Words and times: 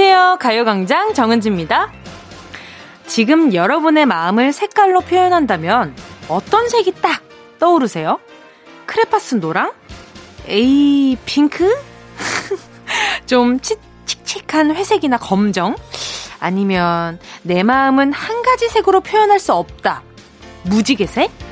안녕하세요. 0.00 0.36
가요광장 0.38 1.12
정은지입니다. 1.12 1.90
지금 3.08 3.52
여러분의 3.52 4.06
마음을 4.06 4.52
색깔로 4.52 5.00
표현한다면 5.00 5.92
어떤 6.28 6.68
색이 6.68 6.92
딱 7.02 7.20
떠오르세요? 7.58 8.20
크레파스 8.86 9.34
노랑? 9.34 9.72
에이, 10.46 11.18
핑크? 11.24 11.76
좀 13.26 13.58
치, 13.58 13.74
칙칙한 14.06 14.76
회색이나 14.76 15.16
검정? 15.18 15.74
아니면 16.38 17.18
내 17.42 17.64
마음은 17.64 18.12
한 18.12 18.42
가지 18.42 18.68
색으로 18.68 19.00
표현할 19.00 19.40
수 19.40 19.52
없다. 19.52 20.04
무지개색? 20.62 21.47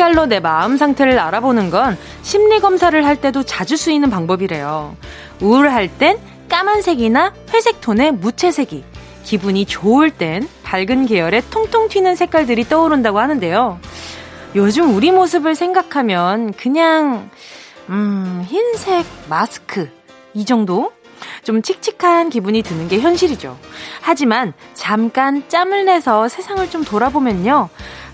색깔로 0.00 0.24
내 0.24 0.40
마음 0.40 0.78
상태를 0.78 1.18
알아보는 1.18 1.68
건 1.68 1.98
심리 2.22 2.58
검사를 2.58 3.04
할 3.04 3.16
때도 3.16 3.42
자주 3.42 3.76
쓰이는 3.76 4.08
방법이래요. 4.08 4.96
우울할 5.42 5.88
땐 5.98 6.18
까만색이나 6.48 7.34
회색 7.52 7.82
톤의 7.82 8.12
무채색이, 8.12 8.82
기분이 9.24 9.66
좋을 9.66 10.10
땐 10.10 10.48
밝은 10.62 11.04
계열의 11.04 11.42
통통 11.50 11.88
튀는 11.88 12.16
색깔들이 12.16 12.64
떠오른다고 12.64 13.18
하는데요. 13.18 13.78
요즘 14.54 14.96
우리 14.96 15.12
모습을 15.12 15.54
생각하면 15.54 16.54
그냥, 16.54 17.28
음, 17.90 18.42
흰색 18.48 19.04
마스크. 19.28 19.90
이 20.32 20.46
정도? 20.46 20.92
좀 21.44 21.60
칙칙한 21.60 22.30
기분이 22.30 22.62
드는 22.62 22.88
게 22.88 23.00
현실이죠. 23.00 23.58
하지만 24.00 24.54
잠깐 24.72 25.46
짬을 25.48 25.84
내서 25.84 26.26
세상을 26.28 26.70
좀 26.70 26.84
돌아보면요. 26.84 27.68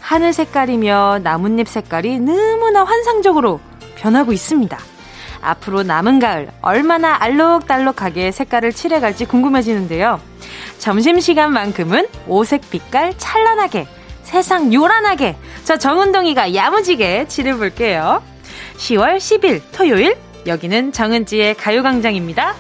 하늘 0.07 0.33
색깔이며 0.33 1.19
나뭇잎 1.25 1.67
색깔이 1.67 2.21
너무나 2.21 2.85
환상적으로 2.85 3.59
변하고 3.97 4.33
있습니다. 4.33 4.79
앞으로 5.43 5.83
남은 5.83 6.21
가을 6.21 6.49
얼마나 6.63 7.17
알록달록하게 7.21 8.31
색깔을 8.31 8.73
칠해갈지 8.73 9.25
궁금해지는데요. 9.25 10.21
점심시간만큼은 10.79 12.07
오색 12.29 12.71
빛깔 12.71 13.15
찬란하게 13.19 13.89
세상 14.23 14.73
요란하게 14.73 15.35
저 15.65 15.77
정은동이가 15.77 16.55
야무지게 16.55 17.27
칠해볼게요. 17.27 18.23
10월 18.77 19.17
10일 19.17 19.61
토요일 19.73 20.17
여기는 20.47 20.93
정은지의 20.93 21.57
가요광장입니다. 21.57 22.55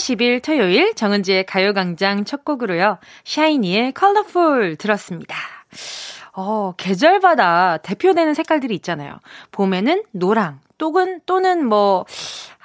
10월 0.00 0.40
10일 0.40 0.42
토요일 0.42 0.94
정은지의 0.94 1.44
가요광장 1.44 2.24
첫 2.24 2.44
곡으로요. 2.44 2.98
샤이니의 3.24 3.92
Colorful 3.92 4.76
들었습니다. 4.76 5.36
어, 6.32 6.72
계절마다 6.76 7.78
대표되는 7.78 8.32
색깔들이 8.34 8.74
있잖아요. 8.76 9.18
봄에는 9.52 10.04
노랑, 10.12 10.60
또는, 10.78 11.20
또는 11.26 11.66
뭐, 11.66 12.06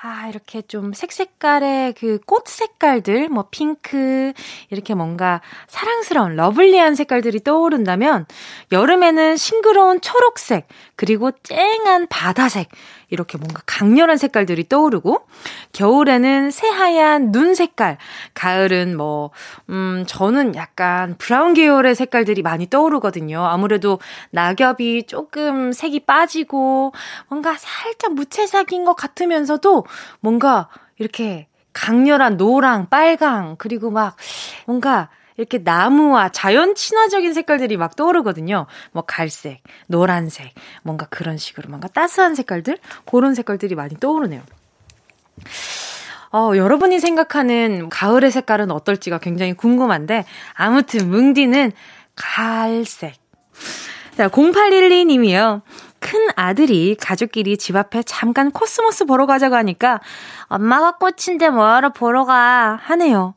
아, 0.01 0.28
이렇게 0.29 0.62
좀 0.62 0.94
색색깔의 0.94 1.94
그 1.94 2.19
꽃 2.25 2.47
색깔들, 2.47 3.28
뭐 3.29 3.47
핑크, 3.50 4.31
이렇게 4.69 4.94
뭔가 4.94 5.41
사랑스러운 5.67 6.35
lovely한 6.35 6.95
색깔들이 6.96 7.44
떠오른다면, 7.44 8.28
여름에는 8.72 9.35
싱그러운 9.35 10.00
초록색, 10.00 10.67
그리고 10.95 11.31
쨍한 11.44 12.07
바다색, 12.07 12.69
이렇게 13.09 13.38
뭔가 13.38 13.61
강렬한 13.66 14.17
색깔들이 14.17 14.67
떠오르고, 14.69 15.28
겨울에는 15.73 16.51
새하얀 16.51 17.31
눈 17.31 17.53
색깔, 17.56 17.97
가을은 18.33 18.95
뭐, 18.95 19.31
음, 19.69 20.05
저는 20.07 20.55
약간 20.55 21.16
브라운 21.17 21.53
계열의 21.53 21.95
색깔들이 21.95 22.41
많이 22.41 22.69
떠오르거든요. 22.69 23.44
아무래도 23.45 24.00
낙엽이 24.31 25.03
조금 25.07 25.72
색이 25.72 26.01
빠지고, 26.01 26.94
뭔가 27.28 27.55
살짝 27.57 28.13
무채색인 28.13 28.85
것 28.85 28.95
같으면서도, 28.95 29.85
뭔가 30.22 30.69
이렇게 30.97 31.47
강렬한 31.73 32.38
노랑, 32.38 32.88
빨강, 32.89 33.57
그리고 33.57 33.91
막 33.91 34.16
뭔가 34.66 35.09
이렇게 35.38 35.57
나무와 35.57 36.29
자연 36.29 36.75
친화적인 36.75 37.34
색깔들이 37.34 37.78
막 37.78 37.96
떠오르거든요. 37.96 38.68
뭐 38.91 39.03
갈색, 39.06 39.62
노란색, 39.88 40.53
뭔가 40.84 41.07
그런 41.09 41.38
식으로 41.38 41.69
뭔가 41.69 41.88
따스한 41.88 42.35
색깔들? 42.35 42.78
그런 43.06 43.35
색깔들이 43.35 43.75
많이 43.75 44.00
떠오르네요. 44.00 44.41
어, 46.31 46.51
여러분이 46.56 47.00
생각하는 47.00 47.90
가을의 47.90 48.31
색깔은 48.31 48.72
어떨지가 48.72 49.19
굉장히 49.19 49.53
궁금한데, 49.53 50.25
아무튼 50.53 51.09
뭉디는 51.09 51.72
갈색. 52.16 53.16
자, 54.17 54.28
0812님이요. 54.29 55.62
큰 56.00 56.28
아들이 56.35 56.96
가족끼리 56.96 57.57
집 57.57 57.75
앞에 57.75 58.03
잠깐 58.03 58.52
코스모스 58.52 59.06
보러 59.06 59.25
가자고 59.25 59.56
하니까 59.56 60.02
엄마가 60.47 60.97
꽃인데 60.97 61.50
뭐하러 61.50 61.94
보러 61.94 62.25
가 62.25 62.79
하네요. 62.84 63.34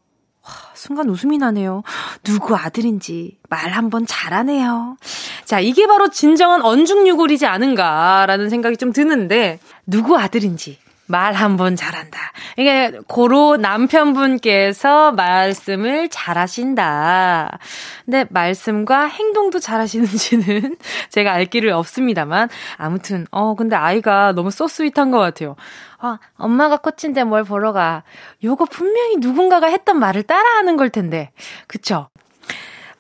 와, 0.79 0.81
순간 0.81 1.09
웃음이 1.11 1.39
나네요. 1.39 1.83
누구 2.23 2.55
아들인지 2.55 3.39
말 3.49 3.71
한번 3.71 4.07
잘하네요. 4.07 4.97
자, 5.45 5.59
이게 5.59 5.87
바로 5.89 6.09
진정한 6.09 6.63
언중유골이지 6.63 7.47
않은가라는 7.47 8.49
생각이 8.49 8.77
좀 8.77 8.93
드는데 8.93 9.59
누구 9.87 10.17
아들인지 10.17 10.79
말 11.07 11.33
한번 11.33 11.75
잘한다. 11.75 12.19
이게 12.59 12.93
고로 13.09 13.57
남편분께서 13.57 15.13
말씀을 15.13 16.11
잘하신다. 16.11 17.59
근데 18.05 18.27
말씀과 18.29 19.07
행동도 19.07 19.59
잘하시는지는 19.59 20.77
제가 21.09 21.33
알 21.33 21.47
길은 21.47 21.73
없습니다만 21.73 22.51
아무튼 22.77 23.27
어 23.31 23.55
근데 23.55 23.75
아이가 23.75 24.33
너무 24.33 24.51
소스윗한 24.51 25.11
것 25.11 25.19
같아요. 25.19 25.57
아 25.99 26.19
엄마가 26.37 26.79
꽃인데 26.79 27.25
뭘 27.25 27.45
보러 27.45 27.73
가. 27.73 28.03
요거 28.45 28.67
분명히 28.67 29.17
누군가가 29.17 29.67
했던 29.67 29.99
말을 29.99 30.23
따라하는 30.23 30.77
걸 30.77 30.91
텐데 30.91 31.33
그쵸? 31.67 32.09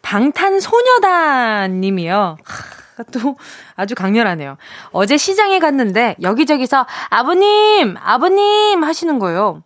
방탄소녀단 0.02 1.80
님이요. 1.80 2.38
또 3.12 3.36
아주 3.76 3.94
강렬하네요. 3.94 4.56
어제 4.90 5.16
시장에 5.16 5.58
갔는데 5.58 6.16
여기저기서 6.20 6.86
아버님, 7.10 7.96
아버님 8.02 8.82
하시는 8.82 9.18
거예요. 9.18 9.62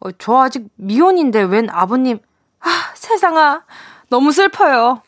어, 0.00 0.12
저 0.12 0.38
아직 0.38 0.68
미혼인데 0.76 1.42
웬 1.42 1.68
아버님. 1.70 2.20
아, 2.60 2.68
세상아. 2.94 3.64
너무 4.10 4.30
슬퍼요. 4.32 5.02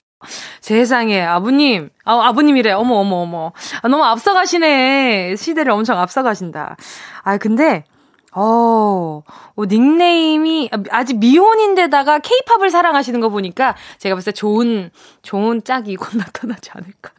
세상에, 0.61 1.23
아버님. 1.23 1.91
아, 2.05 2.29
아버님이래. 2.29 2.73
어머, 2.73 2.97
어머, 2.97 3.17
어머. 3.17 3.53
아, 3.83 3.89
너무 3.89 4.05
앞서가시네. 4.05 5.37
시대를 5.37 5.73
엄청 5.73 5.99
앞서가신다. 5.99 6.77
아, 7.23 7.39
근데, 7.39 7.85
어, 8.33 9.23
어, 9.57 9.65
닉네임이 9.65 10.71
아직 10.91 11.19
미혼인데다가 11.19 12.21
케이팝을 12.21 12.71
사랑하시는 12.71 13.19
거 13.21 13.29
보니까 13.29 13.77
제가 13.99 14.21
때 14.21 14.33
좋은, 14.33 14.91
좋은 15.23 15.65
짝이 15.65 15.97
곧 15.97 16.11
나타나지 16.17 16.71
않을까. 16.75 17.13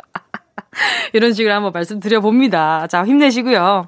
이런 1.13 1.33
식으로 1.33 1.54
한번 1.54 1.71
말씀드려 1.74 2.21
봅니다. 2.21 2.88
자, 2.88 3.04
힘내시고요. 3.04 3.88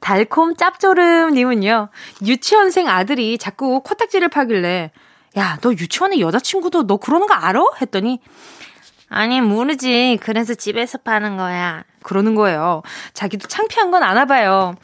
달콤 0.00 0.54
짭조름님은요, 0.56 1.88
유치원생 2.24 2.88
아들이 2.88 3.36
자꾸 3.36 3.82
코딱지를 3.82 4.28
파길래, 4.28 4.92
야, 5.38 5.56
너 5.60 5.70
유치원에 5.70 6.18
여자친구도 6.20 6.86
너 6.86 6.96
그러는 6.96 7.26
거 7.26 7.34
알아? 7.34 7.62
했더니, 7.80 8.20
아니, 9.08 9.40
모르지. 9.40 10.18
그래서 10.20 10.54
집에서 10.54 10.98
파는 10.98 11.36
거야. 11.36 11.84
그러는 12.02 12.34
거예요. 12.34 12.82
자기도 13.14 13.46
창피한 13.46 13.90
건 13.90 14.02
아나 14.02 14.24
봐요. 14.24 14.74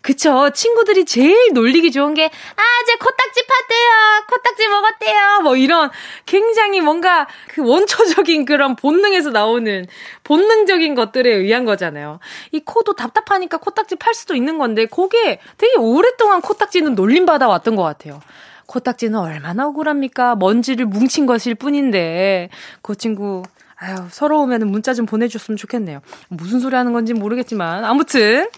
그쵸. 0.00 0.50
친구들이 0.50 1.04
제일 1.06 1.52
놀리기 1.52 1.90
좋은 1.90 2.14
게, 2.14 2.24
아, 2.26 2.62
제 2.86 2.94
코딱지 2.96 3.40
팠대요. 3.40 4.26
코딱지 4.30 4.68
먹었대요. 4.68 5.40
뭐 5.42 5.56
이런 5.56 5.90
굉장히 6.26 6.80
뭔가 6.80 7.26
그 7.48 7.62
원초적인 7.62 8.44
그런 8.44 8.76
본능에서 8.76 9.30
나오는 9.30 9.86
본능적인 10.22 10.94
것들에 10.94 11.34
의한 11.34 11.64
거잖아요. 11.64 12.20
이 12.52 12.60
코도 12.60 12.94
답답하니까 12.94 13.56
코딱지 13.58 13.96
팔 13.96 14.14
수도 14.14 14.34
있는 14.34 14.58
건데, 14.58 14.86
그게 14.86 15.40
되게 15.58 15.76
오랫동안 15.76 16.40
코딱지는 16.40 16.94
놀림받아 16.94 17.48
왔던 17.48 17.74
것 17.74 17.82
같아요. 17.82 18.20
코딱지는 18.66 19.18
얼마나 19.18 19.66
억울합니까? 19.66 20.36
먼지를 20.36 20.86
뭉친 20.86 21.26
것일 21.26 21.54
뿐인데, 21.54 22.48
그 22.82 22.96
친구, 22.96 23.42
아유, 23.76 23.96
서러우면 24.10 24.68
문자 24.68 24.94
좀 24.94 25.06
보내줬으면 25.06 25.56
좋겠네요. 25.56 26.00
무슨 26.28 26.60
소리 26.60 26.76
하는 26.76 26.92
건지 26.92 27.12
모르겠지만, 27.12 27.84
아무튼, 27.84 28.48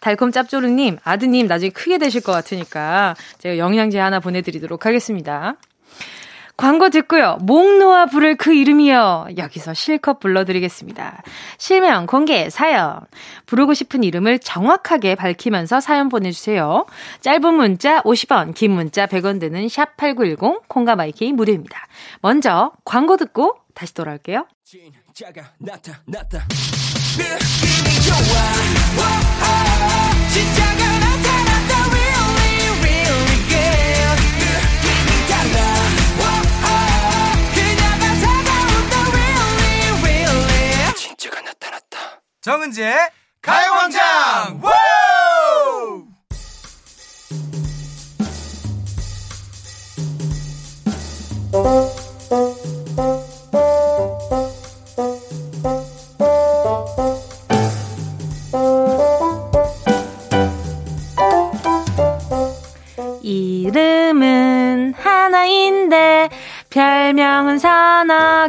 달콤 0.00 0.32
짭조름님, 0.32 0.98
아드님 1.04 1.46
나중에 1.46 1.70
크게 1.70 1.98
되실 1.98 2.20
것 2.20 2.32
같으니까 2.32 3.14
제가 3.38 3.58
영양제 3.58 3.98
하나 3.98 4.20
보내드리도록 4.20 4.86
하겠습니다. 4.86 5.54
광고 6.62 6.90
듣고요. 6.90 7.38
목 7.40 7.76
놓아 7.78 8.06
부를 8.06 8.36
그 8.36 8.54
이름이요. 8.54 9.30
여기서 9.36 9.74
실컷 9.74 10.20
불러드리겠습니다. 10.20 11.24
실명, 11.58 12.06
공개, 12.06 12.48
사연. 12.50 13.00
부르고 13.46 13.74
싶은 13.74 14.04
이름을 14.04 14.38
정확하게 14.38 15.16
밝히면서 15.16 15.80
사연 15.80 16.08
보내주세요. 16.08 16.86
짧은 17.20 17.54
문자 17.54 18.00
50원, 18.02 18.54
긴 18.54 18.70
문자 18.70 19.08
100원 19.08 19.40
드는 19.40 19.66
샵8910, 19.66 20.68
콩과 20.68 20.94
마이케이 20.94 21.32
무료입니다. 21.32 21.84
먼저 22.20 22.70
광고 22.84 23.16
듣고 23.16 23.56
다시 23.74 23.92
돌아올게요. 23.94 24.46
진짜가 24.62 25.42
나타났다. 25.58 26.46
느낌이 27.18 28.02
좋아. 28.06 28.14
오, 28.98 30.30
진짜가 30.32 30.81
정은지의 42.42 42.96
가요광장! 43.40 44.60
이름은 63.22 64.94
하나인데 64.98 66.28
별명은 66.70 67.58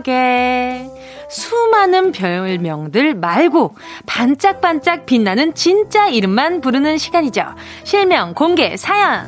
개. 0.03 0.92
수많은 1.73 2.11
별명들 2.11 3.15
말고 3.15 3.75
반짝반짝 4.05 5.07
빛나는 5.07 5.55
진짜 5.55 6.07
이름만 6.07 6.61
부르는 6.61 6.99
시간이죠. 6.99 7.43
실명 7.83 8.35
공개 8.35 8.77
사연. 8.77 9.25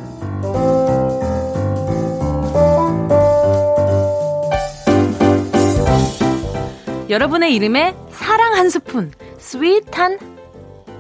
여러분의 7.10 7.56
이름에 7.56 7.96
사랑 8.12 8.54
한 8.54 8.70
스푼, 8.70 9.12
스윗한 9.40 10.35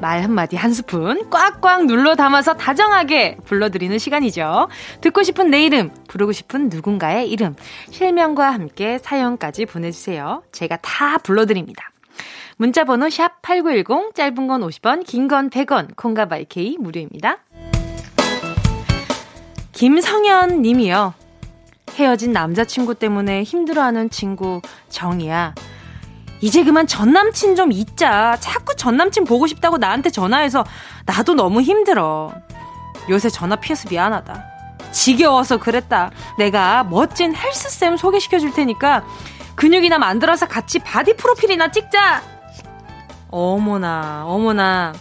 말 0.06 0.22
한마디 0.22 0.56
한 0.56 0.72
스푼 0.72 1.32
꽉꽉 1.32 1.88
눌러 1.88 2.14
담아서 2.14 2.54
다정하게 2.54 3.38
불러드리는 3.44 3.98
시간이죠. 3.98 4.68
듣고 5.02 5.24
싶은 5.24 5.50
내 5.50 5.66
이름, 5.66 5.90
부르고 6.08 6.32
싶은 6.32 6.70
누군가의 6.70 7.28
이름, 7.28 7.56
실명과 7.90 8.52
함께 8.52 9.00
사연까지 9.00 9.66
보내주세요. 9.66 10.44
제가 10.52 10.78
다 10.84 11.18
불러드립니다. 11.18 11.90
문자 12.58 12.84
번호 12.84 13.10
샵 13.10 13.42
8910, 13.42 14.14
짧은 14.14 14.46
건 14.46 14.62
50원, 14.62 15.04
긴 15.08 15.28
건 15.28 15.50
100원, 15.50 15.96
콩과 15.96 16.28
바이케이 16.28 16.78
무료입니다. 16.78 17.40
김성현 19.72 20.62
님이요. 20.62 21.16
헤어진 21.96 22.32
남자친구 22.32 22.94
때문에 22.94 23.42
힘들어하는 23.42 24.12
친구 24.12 24.62
정이야. 24.90 25.56
이제 26.46 26.64
그만 26.64 26.86
전 26.86 27.12
남친 27.12 27.56
좀 27.56 27.72
잊자. 27.72 28.38
자꾸 28.40 28.76
전 28.76 28.98
남친 28.98 29.24
보고 29.24 29.48
싶다고 29.48 29.80
나한테 29.80 30.12
전화해서 30.12 30.64
나도 31.08 31.34
너무 31.34 31.60
힘들어. 31.60 32.32
요새 33.10 33.30
전화 33.30 33.56
피해서 33.56 33.90
미안하다. 33.90 34.44
지겨워서 34.92 35.58
그랬다. 35.58 36.12
내가 36.38 36.84
멋진 36.84 37.36
헬스쌤 37.36 37.98
소개시켜 37.98 38.38
줄 38.38 38.54
테니까 38.54 39.04
근육이나 39.56 39.98
만들어서 39.98 40.48
같이 40.48 40.78
바디 40.78 41.16
프로필이나 41.16 41.72
찍자. 41.72 42.22
어머나, 43.32 44.26
어머나. 44.28 44.94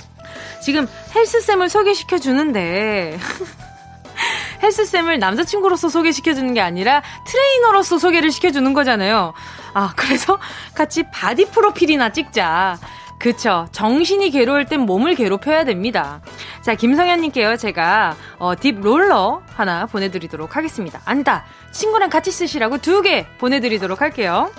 지금 0.62 0.88
헬스쌤을 1.14 1.68
소개시켜 1.68 2.16
주는데. 2.16 3.18
헬스쌤을 4.62 5.18
남자친구로서 5.18 5.90
소개시켜주는 5.90 6.54
게 6.54 6.62
아니라 6.62 7.02
트레이너로서 7.26 7.98
소개를 7.98 8.30
시켜주는 8.30 8.72
거잖아요. 8.72 9.34
아, 9.74 9.92
그래서 9.96 10.38
같이 10.74 11.02
바디 11.10 11.46
프로필이나 11.50 12.10
찍자. 12.12 12.78
그쵸. 13.18 13.66
정신이 13.72 14.30
괴로울 14.30 14.66
땐 14.66 14.80
몸을 14.80 15.14
괴롭혀야 15.14 15.64
됩니다. 15.64 16.20
자, 16.62 16.74
김성현님께요, 16.74 17.56
제가, 17.56 18.16
어, 18.38 18.54
딥 18.58 18.78
롤러 18.80 19.40
하나 19.54 19.86
보내드리도록 19.86 20.56
하겠습니다. 20.56 21.00
아니다. 21.04 21.44
친구랑 21.70 22.10
같이 22.10 22.30
쓰시라고 22.30 22.78
두 22.78 23.02
개 23.02 23.26
보내드리도록 23.38 24.00
할게요. 24.00 24.50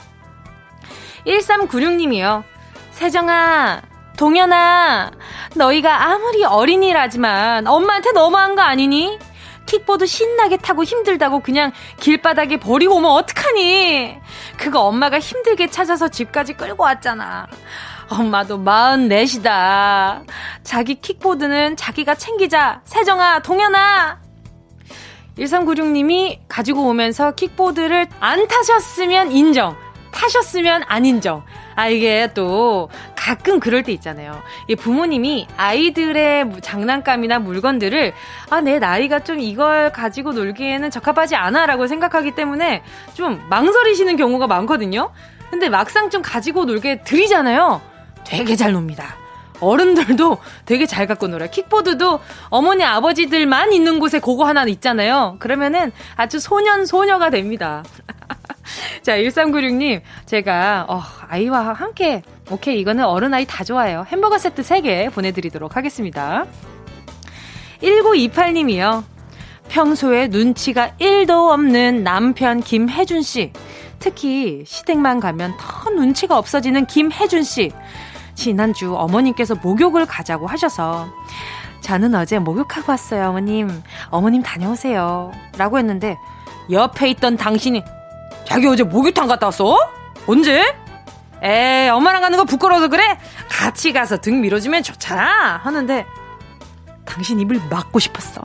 1396님이요. 1.25 2.43
세정아, 2.91 3.81
동현아, 4.17 5.11
너희가 5.55 6.05
아무리 6.11 6.43
어린이라지만 6.45 7.67
엄마한테 7.67 8.11
너무한 8.13 8.55
거 8.55 8.61
아니니? 8.61 9.19
킥보드 9.65 10.05
신나게 10.05 10.57
타고 10.57 10.83
힘들다고 10.83 11.39
그냥 11.39 11.71
길바닥에 11.99 12.57
버리고 12.57 12.95
오면 12.95 13.09
어떡하니? 13.11 14.17
그거 14.57 14.81
엄마가 14.81 15.19
힘들게 15.19 15.67
찾아서 15.67 16.07
집까지 16.07 16.53
끌고 16.53 16.83
왔잖아. 16.83 17.47
엄마도 18.09 18.59
44이다. 18.59 20.25
자기 20.63 20.95
킥보드는 20.95 21.75
자기가 21.75 22.15
챙기자. 22.15 22.81
세정아, 22.85 23.39
동현아! 23.39 24.19
1396님이 25.37 26.39
가지고 26.47 26.87
오면서 26.87 27.31
킥보드를 27.31 28.07
안 28.19 28.47
타셨으면 28.47 29.31
인정. 29.31 29.75
타셨으면 30.11 30.83
안 30.87 31.05
인정. 31.05 31.43
아, 31.75 31.87
이게 31.87 32.29
또 32.33 32.89
가끔 33.15 33.59
그럴 33.59 33.83
때 33.83 33.91
있잖아요. 33.91 34.41
이 34.67 34.75
부모님이 34.75 35.47
아이들의 35.57 36.61
장난감이나 36.61 37.39
물건들을 37.39 38.13
아, 38.49 38.61
내 38.61 38.79
나이가 38.79 39.19
좀 39.19 39.39
이걸 39.39 39.91
가지고 39.91 40.33
놀기에는 40.33 40.89
적합하지 40.91 41.35
않아 41.35 41.65
라고 41.65 41.87
생각하기 41.87 42.31
때문에 42.31 42.83
좀 43.13 43.43
망설이시는 43.49 44.15
경우가 44.17 44.47
많거든요. 44.47 45.11
근데 45.49 45.69
막상 45.69 46.09
좀 46.09 46.21
가지고 46.21 46.65
놀게 46.65 47.01
드리잖아요. 47.03 47.81
되게 48.25 48.55
잘 48.55 48.73
놉니다. 48.73 49.15
어른들도 49.59 50.37
되게 50.65 50.85
잘 50.85 51.07
갖고 51.07 51.27
놀아요. 51.27 51.49
킥보드도 51.49 52.19
어머니, 52.49 52.83
아버지들만 52.83 53.71
있는 53.73 53.99
곳에 53.99 54.19
그거 54.19 54.45
하나 54.45 54.65
있잖아요. 54.65 55.37
그러면은 55.39 55.91
아주 56.15 56.39
소년, 56.39 56.85
소녀가 56.85 57.29
됩니다. 57.29 57.83
자, 59.01 59.17
1396님, 59.17 60.01
제가, 60.25 60.85
어, 60.89 61.01
아이와 61.27 61.73
함께, 61.73 62.21
오케이, 62.49 62.79
이거는 62.79 63.05
어른아이 63.05 63.45
다 63.45 63.63
좋아요. 63.63 64.05
햄버거 64.07 64.37
세트 64.37 64.61
3개 64.61 65.11
보내드리도록 65.13 65.75
하겠습니다. 65.75 66.45
1928님이요. 67.81 69.03
평소에 69.67 70.27
눈치가 70.27 70.91
1도 70.99 71.49
없는 71.51 72.03
남편 72.03 72.59
김혜준씨. 72.61 73.51
특히 73.99 74.63
시댁만 74.65 75.19
가면 75.19 75.55
더 75.57 75.89
눈치가 75.89 76.37
없어지는 76.37 76.85
김혜준씨. 76.85 77.71
지난주 78.35 78.95
어머님께서 78.95 79.55
목욕을 79.55 80.05
가자고 80.05 80.45
하셔서 80.45 81.07
저는 81.81 82.13
어제 82.15 82.37
목욕하고 82.39 82.91
왔어요, 82.91 83.29
어머님. 83.29 83.69
어머님 84.09 84.43
다녀오세요. 84.43 85.31
라고 85.57 85.77
했는데 85.77 86.17
옆에 86.69 87.09
있던 87.11 87.37
당신이 87.37 87.83
자기 88.45 88.67
어제 88.67 88.83
목욕탕 88.83 89.27
갔다 89.27 89.47
왔어? 89.47 89.77
언제? 90.27 90.63
에 91.43 91.89
엄마랑 91.89 92.21
가는 92.21 92.37
거 92.37 92.45
부끄러워서 92.45 92.87
그래? 92.87 93.19
같이 93.49 93.91
가서 93.91 94.17
등 94.17 94.41
밀어주면 94.41 94.83
좋잖아. 94.83 95.57
하는데 95.63 96.05
당신 97.05 97.39
입을 97.39 97.61
막고 97.69 97.99
싶었어. 97.99 98.41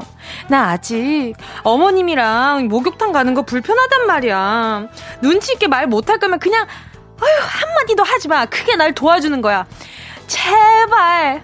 나 0.49 0.71
아직 0.71 1.35
어머님이랑 1.63 2.69
목욕탕 2.69 3.13
가는 3.13 3.33
거 3.35 3.43
불편하단 3.43 4.07
말이야. 4.07 4.89
눈치 5.23 5.53
있게 5.53 5.69
말 5.69 5.87
못할 5.87 6.19
거면 6.19 6.39
그냥 6.39 6.67
아유, 7.21 7.31
한마디도 7.41 8.03
하지 8.03 8.29
마. 8.29 8.47
크게 8.47 8.77
날 8.77 8.95
도와주는 8.95 9.41
거야. 9.41 9.67
제발. 10.27 11.43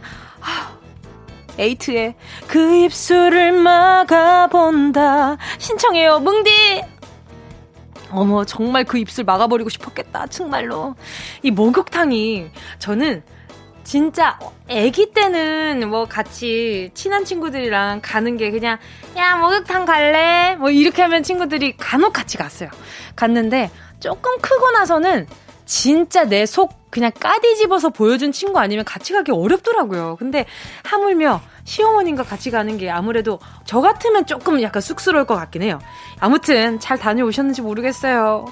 에이트의 1.59 2.15
그 2.47 2.77
입술을 2.77 3.53
막아본다. 3.53 5.39
신청해요, 5.59 6.21
뭉디! 6.21 6.96
어머, 8.11 8.45
정말 8.45 8.85
그 8.85 8.99
입술 8.99 9.25
막아버리고 9.25 9.69
싶었겠다, 9.69 10.27
정말로. 10.29 10.95
이 11.43 11.51
목욕탕이, 11.51 12.51
저는 12.79 13.23
진짜 13.85 14.39
아기 14.69 15.13
때는 15.13 15.89
뭐 15.89 16.07
같이 16.07 16.91
친한 16.95 17.25
친구들이랑 17.25 18.01
가는 18.03 18.37
게 18.37 18.51
그냥 18.51 18.79
야 19.17 19.37
목욕탕 19.37 19.85
갈래 19.85 20.57
뭐 20.59 20.71
이렇게 20.71 21.03
하면 21.03 21.23
친구들이 21.23 21.77
간혹 21.77 22.13
같이 22.13 22.37
갔어요. 22.37 22.69
갔는데 23.15 23.71
조금 24.01 24.39
크고 24.41 24.73
나서는 24.73 25.29
진짜 25.67 26.25
내 26.25 26.47
속 26.47 26.91
그냥 26.91 27.13
까디 27.19 27.57
집어서 27.57 27.91
보여준 27.91 28.33
친구 28.33 28.59
아니면 28.59 28.85
같이 28.85 29.13
가기 29.13 29.31
어렵더라고요. 29.31 30.17
근데 30.19 30.47
하물며 30.83 31.41
시어머님과 31.67 32.23
같이 32.23 32.51
가는 32.51 32.79
게 32.79 32.89
아무래도 32.89 33.39
저 33.67 33.81
같으면 33.81 34.25
조금 34.25 34.63
약간 34.63 34.81
쑥스러울 34.81 35.27
것 35.27 35.35
같긴 35.37 35.63
해요. 35.63 35.79
아무튼 36.19 36.81
잘 36.81 36.99
다녀오셨는지 36.99 37.61
모르겠어요. 37.61 38.47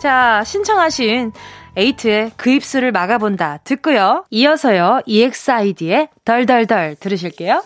자, 0.00 0.42
신청하신 0.44 1.32
에이트의 1.76 2.32
그 2.36 2.50
입술을 2.50 2.92
막아본다 2.92 3.58
듣고요. 3.64 4.24
이어서요. 4.30 5.02
EXID의 5.06 6.08
덜덜덜 6.24 6.96
들으실게요. 6.96 7.62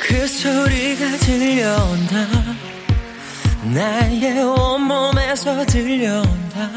그 0.00 0.26
소리가 0.26 1.16
들려온다. 1.18 2.26
나의 3.74 4.42
온몸에서 4.42 5.66
들려온다. 5.66 6.70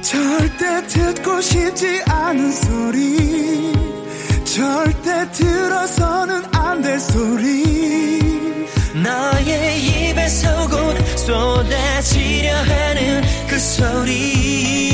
절대 0.00 0.86
듣고 0.86 1.40
싶지 1.40 2.02
않은 2.08 2.52
소리. 2.52 4.01
절대 4.52 5.30
들어서는 5.32 6.42
안 6.52 6.82
될 6.82 7.00
소리. 7.00 8.20
너의 9.02 10.10
입에서 10.10 10.68
곧 10.68 10.94
쏟아지려 11.16 12.54
하는 12.56 13.22
그 13.48 13.58
소리. 13.58 14.92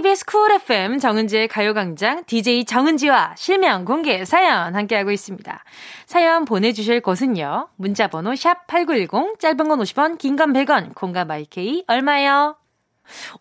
KBS 0.00 0.24
쿨 0.24 0.50
FM 0.52 0.98
정은지의 0.98 1.46
가요광장 1.48 2.24
DJ 2.24 2.64
정은지와 2.64 3.34
실명 3.36 3.84
공개 3.84 4.24
사연 4.24 4.74
함께하고 4.74 5.10
있습니다. 5.10 5.62
사연 6.06 6.46
보내주실 6.46 7.02
곳은요. 7.02 7.68
문자번호 7.76 8.34
샵 8.34 8.66
8910 8.66 9.38
짧은 9.38 9.68
건 9.68 9.78
50원 9.78 10.16
긴 10.16 10.36
건 10.36 10.54
100원 10.54 10.94
콩과 10.94 11.28
마이케이 11.28 11.84
얼마요? 11.86 12.56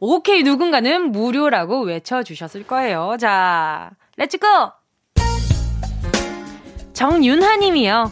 오케이 0.02 0.44
누군가는 0.44 1.14
무료라고 1.14 1.84
외쳐주셨을 1.84 2.68
거예요. 2.68 3.16
자 3.18 3.92
Let's 4.18 4.35
go! 4.35 4.46
정윤하님이요. 6.92 8.12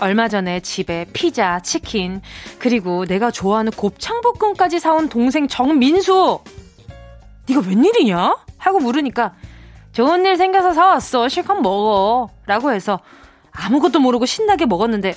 얼마 0.00 0.28
전에 0.28 0.60
집에 0.60 1.04
피자, 1.12 1.60
치킨, 1.60 2.22
그리고 2.58 3.04
내가 3.04 3.30
좋아하는 3.30 3.70
곱창볶음까지 3.72 4.78
사온 4.78 5.10
동생 5.10 5.46
정민수! 5.48 6.40
네가 7.48 7.60
웬일이냐? 7.60 8.36
하고 8.58 8.78
물으니까 8.78 9.34
좋은 9.92 10.24
일 10.24 10.36
생겨서 10.36 10.72
사왔어. 10.72 11.28
실컷 11.28 11.54
먹어. 11.60 12.30
라고 12.46 12.72
해서 12.72 13.00
아무것도 13.52 14.00
모르고 14.00 14.26
신나게 14.26 14.66
먹었는데 14.66 15.16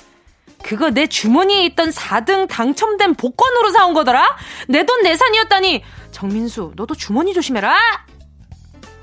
그거 0.62 0.90
내 0.90 1.06
주머니에 1.06 1.64
있던 1.66 1.90
4등 1.90 2.48
당첨된 2.48 3.14
복권으로 3.14 3.70
사온 3.70 3.94
거더라? 3.94 4.36
내 4.68 4.84
돈 4.84 5.02
내산이었다니! 5.02 5.82
정민수, 6.10 6.72
너도 6.76 6.94
주머니 6.94 7.32
조심해라! 7.32 7.76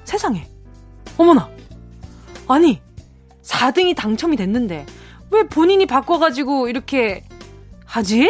세상에. 0.04 0.48
어머나. 1.18 1.50
아니, 2.48 2.82
4등이 3.44 3.96
당첨이 3.96 4.36
됐는데 4.36 4.86
왜 5.32 5.44
본인이 5.44 5.86
바꿔가지고 5.86 6.68
이렇게 6.68 7.24
하지? 7.86 8.30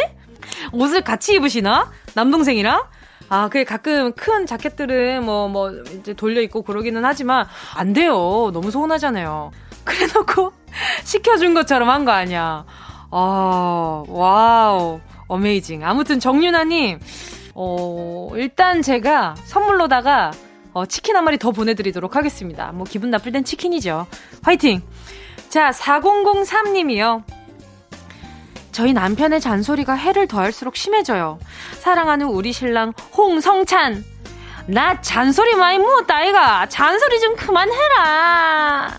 옷을 0.72 1.02
같이 1.04 1.34
입으시나? 1.34 1.92
남동생이랑? 2.14 2.84
아, 3.29 3.48
그게 3.50 3.63
가끔 3.63 4.12
큰 4.13 4.46
자켓들은 4.46 5.24
뭐, 5.25 5.48
뭐, 5.48 5.72
이제 6.00 6.13
돌려 6.13 6.41
입고 6.41 6.62
그러기는 6.62 7.03
하지만, 7.03 7.46
안 7.75 7.94
돼요. 7.94 8.51
너무 8.53 8.70
서운하잖아요. 8.72 9.51
그래 9.84 10.08
놓고, 10.13 10.51
시켜준 11.03 11.53
것처럼 11.53 11.89
한 11.89 12.05
거 12.05 12.12
아니야. 12.12 12.65
아, 13.12 14.03
wow. 14.08 15.00
Amazing. 15.27 15.84
아무튼 15.84 16.20
정윤아님, 16.20 17.00
어, 17.55 18.29
일단 18.36 18.82
제가 18.84 19.36
선물로다가, 19.46 20.32
어, 20.74 20.86
치킨 20.86 21.15
한 21.15 21.24
마리 21.24 21.39
더 21.39 21.51
보내드리도록 21.51 22.15
하겠습니다. 22.15 22.72
뭐, 22.74 22.86
기분 22.88 23.10
나쁠 23.10 23.32
땐 23.32 23.44
치킨이죠. 23.44 24.05
화이팅! 24.44 24.82
자, 25.50 25.72
4003님이요. 25.72 27.24
저희 28.75 28.91
남편의 28.91 29.39
잔소리가 29.39 29.94
해를 29.94 30.27
더할수록 30.27 30.75
심해져요. 30.75 31.39
사랑하는 31.79 32.27
우리 32.27 32.51
신랑 32.51 32.91
홍성찬. 33.15 34.03
나 34.67 35.00
잔소리 35.00 35.55
많이 35.55 35.79
묵었다, 35.80 36.13
아이가. 36.13 36.67
잔소리 36.67 37.22
좀 37.22 37.38
그만해라. 37.38 38.98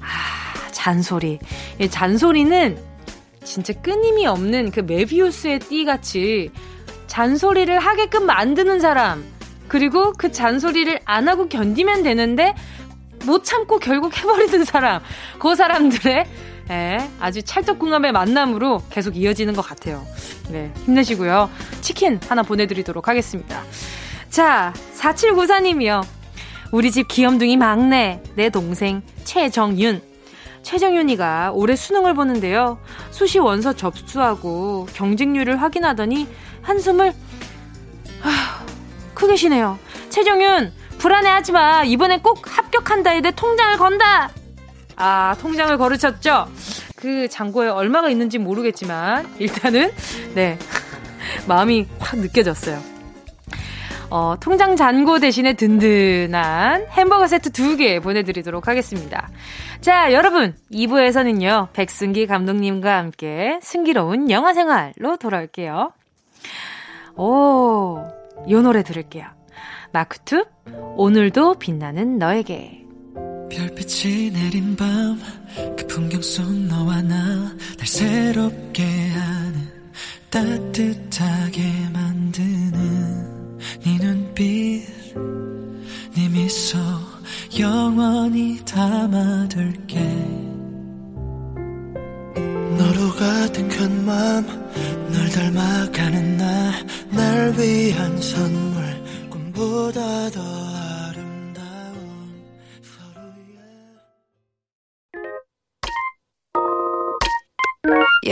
아, 0.00 0.70
잔소리. 0.70 1.38
이 1.80 1.90
잔소리는 1.90 2.82
진짜 3.44 3.74
끊임이 3.74 4.26
없는 4.26 4.70
그 4.70 4.80
메비우스의 4.80 5.58
띠같이 5.58 6.50
잔소리를 7.08 7.78
하게끔 7.78 8.24
만드는 8.24 8.80
사람. 8.80 9.22
그리고 9.68 10.14
그 10.14 10.32
잔소리를 10.32 10.98
안 11.04 11.28
하고 11.28 11.46
견디면 11.46 12.04
되는데 12.04 12.54
못 13.26 13.44
참고 13.44 13.78
결국 13.78 14.16
해버리는 14.16 14.64
사람. 14.64 15.02
그 15.38 15.54
사람들의 15.54 16.26
네, 16.68 17.10
아주 17.20 17.42
찰떡궁합의 17.42 18.12
만남으로 18.12 18.82
계속 18.90 19.16
이어지는 19.16 19.54
것 19.54 19.62
같아요. 19.62 20.06
네, 20.48 20.72
힘내시고요. 20.84 21.50
치킨 21.80 22.20
하나 22.28 22.42
보내드리도록 22.42 23.08
하겠습니다. 23.08 23.62
자, 24.30 24.72
4794님이요. 24.96 26.04
우리 26.70 26.90
집 26.90 27.08
귀염둥이 27.08 27.56
막내, 27.56 28.22
내 28.34 28.48
동생 28.48 29.02
최정윤. 29.24 30.00
최정윤이가 30.62 31.50
올해 31.52 31.76
수능을 31.76 32.14
보는데요. 32.14 32.78
수시 33.10 33.38
원서 33.38 33.72
접수하고 33.74 34.86
경쟁률을 34.94 35.60
확인하더니 35.60 36.28
한숨을 36.62 37.12
아, 38.22 38.64
크게 39.14 39.36
쉬네요. 39.36 39.78
최정윤, 40.08 40.72
불안해하지 40.98 41.52
마. 41.52 41.82
이번엔 41.84 42.22
꼭 42.22 42.40
합격한다. 42.46 43.10
해대 43.10 43.32
통장을 43.32 43.76
건다. 43.76 44.30
아, 44.96 45.36
통장을 45.40 45.76
거르셨죠? 45.78 46.46
그 46.96 47.28
잔고에 47.28 47.68
얼마가 47.68 48.08
있는지 48.08 48.38
모르겠지만, 48.38 49.28
일단은, 49.38 49.90
네. 50.34 50.58
마음이 51.48 51.86
확 51.98 52.18
느껴졌어요. 52.18 52.80
어, 54.10 54.36
통장 54.40 54.76
잔고 54.76 55.20
대신에 55.20 55.54
든든한 55.54 56.88
햄버거 56.90 57.26
세트 57.26 57.50
두 57.50 57.76
개 57.76 57.98
보내드리도록 57.98 58.68
하겠습니다. 58.68 59.30
자, 59.80 60.12
여러분, 60.12 60.54
2부에서는요, 60.70 61.72
백승기 61.72 62.26
감독님과 62.26 62.94
함께 62.98 63.58
승기로운 63.62 64.30
영화 64.30 64.52
생활로 64.52 65.16
돌아올게요. 65.18 65.92
오, 67.16 68.04
요 68.50 68.60
노래 68.62 68.82
들을게요. 68.82 69.24
마크투, 69.92 70.44
오늘도 70.96 71.54
빛나는 71.54 72.18
너에게. 72.18 72.81
별빛이 73.52 74.30
내린 74.32 74.74
밤 74.76 75.18
그 75.76 75.86
풍경 75.86 76.22
속 76.22 76.50
너와 76.50 77.02
나 77.02 77.16
날 77.78 77.86
새롭게 77.86 78.82
하는 79.08 79.68
따뜻하게 80.30 81.62
만드는 81.92 83.58
네 83.84 83.98
눈빛 83.98 84.86
네 86.14 86.28
미소 86.28 86.78
영원히 87.58 88.58
담아둘게. 88.64 89.98
너로 92.78 93.10
가득한 93.14 94.04
맘널 94.06 95.28
닮아가는 95.30 96.36
날날 96.38 97.54
위한 97.58 98.20
선물 98.22 99.28
꿈보다 99.28 100.30
더 100.30 100.40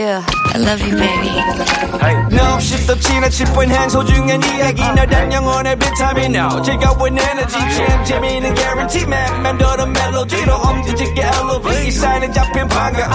Yeah, 0.01 0.25
I 0.55 0.57
love 0.57 0.81
you, 0.81 0.97
baby. 0.97 1.29
너 2.35 2.55
없이 2.55 2.87
또 2.87 2.97
지나칠 2.97 3.45
뻔한 3.53 3.87
소중한 3.87 4.41
이야기. 4.41 4.81
너란 4.81 5.31
영혼의 5.31 5.75
비타민. 5.77 6.35
No 6.35 6.59
즐거운 6.63 7.15
에너지. 7.19 7.53
참 7.53 8.03
재미있는 8.03 8.55
guarantee. 8.55 9.05
man 9.05 9.43
맘대로 9.43 9.85
멜로디로 9.85 10.55
엄지짓게 10.55 11.21
elevate 11.21 11.91
사인은 11.91 12.33
잡힌 12.33 12.67
반가움 12.67 13.11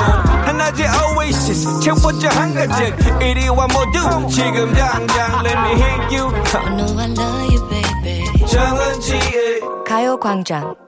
하나의 0.46 0.86
oasis. 1.18 1.80
채워져 1.80 2.28
한 2.28 2.54
가득 2.54 3.20
이리와 3.20 3.66
모두. 3.66 4.28
지금 4.30 4.72
당장 4.72 5.44
let 5.44 5.58
me 5.58 5.72
hit 5.82 6.16
you. 6.16 6.28
I 6.54 6.76
know 6.76 7.00
I 7.00 7.10
love 7.10 7.52
you, 7.52 7.68
baby. 7.68 8.46
정은지의 8.46 9.60
가요광장 9.84 10.85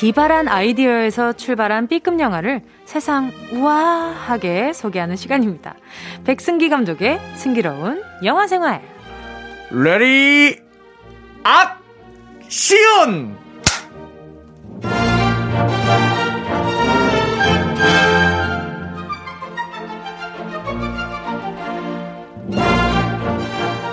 기발한 0.00 0.48
아이디어에서 0.48 1.34
출발한 1.34 1.86
B급 1.86 2.18
영화를 2.20 2.62
세상 2.86 3.30
우아하게 3.52 4.72
소개하는 4.72 5.14
시간입니다. 5.14 5.74
백승기 6.24 6.70
감독의 6.70 7.20
승기로운 7.34 8.02
영화 8.24 8.46
생활. 8.46 8.80
Ready 9.70 10.58
action! 12.48 13.49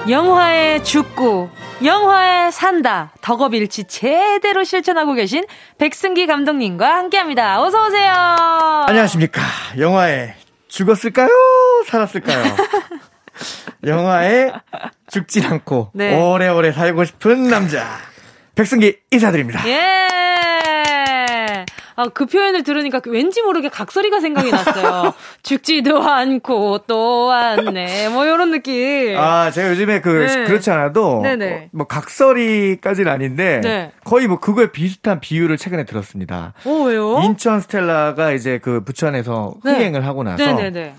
영화에 0.10 0.84
죽고 0.84 1.50
영화에 1.84 2.50
산다. 2.52 3.12
덕업일치 3.22 3.86
제대로 3.86 4.64
실천하고 4.64 5.14
계신 5.14 5.46
백승기 5.78 6.28
감독님과 6.28 6.96
함께합니다. 6.96 7.62
어서 7.62 7.88
오세요. 7.88 8.12
안녕하십니까. 8.88 9.42
영화에 9.78 10.36
죽었을까요? 10.70 11.30
살았을까요? 11.88 12.56
영화에 13.86 14.52
죽진 15.10 15.46
않고 15.46 15.92
네. 15.94 16.20
오래오래 16.20 16.72
살고 16.72 17.04
싶은 17.06 17.50
남자. 17.50 17.86
백승기 18.56 18.98
인사드립니다. 19.12 19.68
예. 19.68 20.07
아, 22.00 22.08
그 22.10 22.28
표현을 22.28 22.62
들으니까 22.62 23.00
그 23.00 23.10
왠지 23.10 23.42
모르게 23.42 23.70
각설이가 23.70 24.20
생각이 24.20 24.52
났어요. 24.52 25.16
죽지도 25.42 26.00
않고 26.04 26.82
또 26.86 27.26
왔네. 27.26 28.10
뭐 28.10 28.24
이런 28.26 28.52
느낌. 28.52 29.18
아, 29.18 29.50
제가 29.50 29.72
요즘에 29.72 30.02
그, 30.02 30.10
네. 30.10 30.46
그렇지 30.46 30.70
않아도, 30.70 31.22
네네. 31.24 31.52
어, 31.54 31.68
뭐, 31.72 31.88
각설이까지는 31.88 33.12
아닌데, 33.12 33.62
네. 33.64 33.92
거의 34.04 34.28
뭐, 34.28 34.40
그거에 34.40 34.72
비슷한 34.72 35.20
비유를 35.20 35.58
최근에 35.58 35.86
들었습니다. 35.86 36.54
어, 36.66 36.70
왜요? 36.84 37.20
인천 37.24 37.60
스텔라가 37.62 38.32
이제 38.32 38.60
그 38.62 38.84
부천에서 38.84 39.56
네. 39.66 39.72
흥행을 39.72 40.06
하고 40.06 40.22
나서, 40.22 40.46
네네네. 40.46 40.94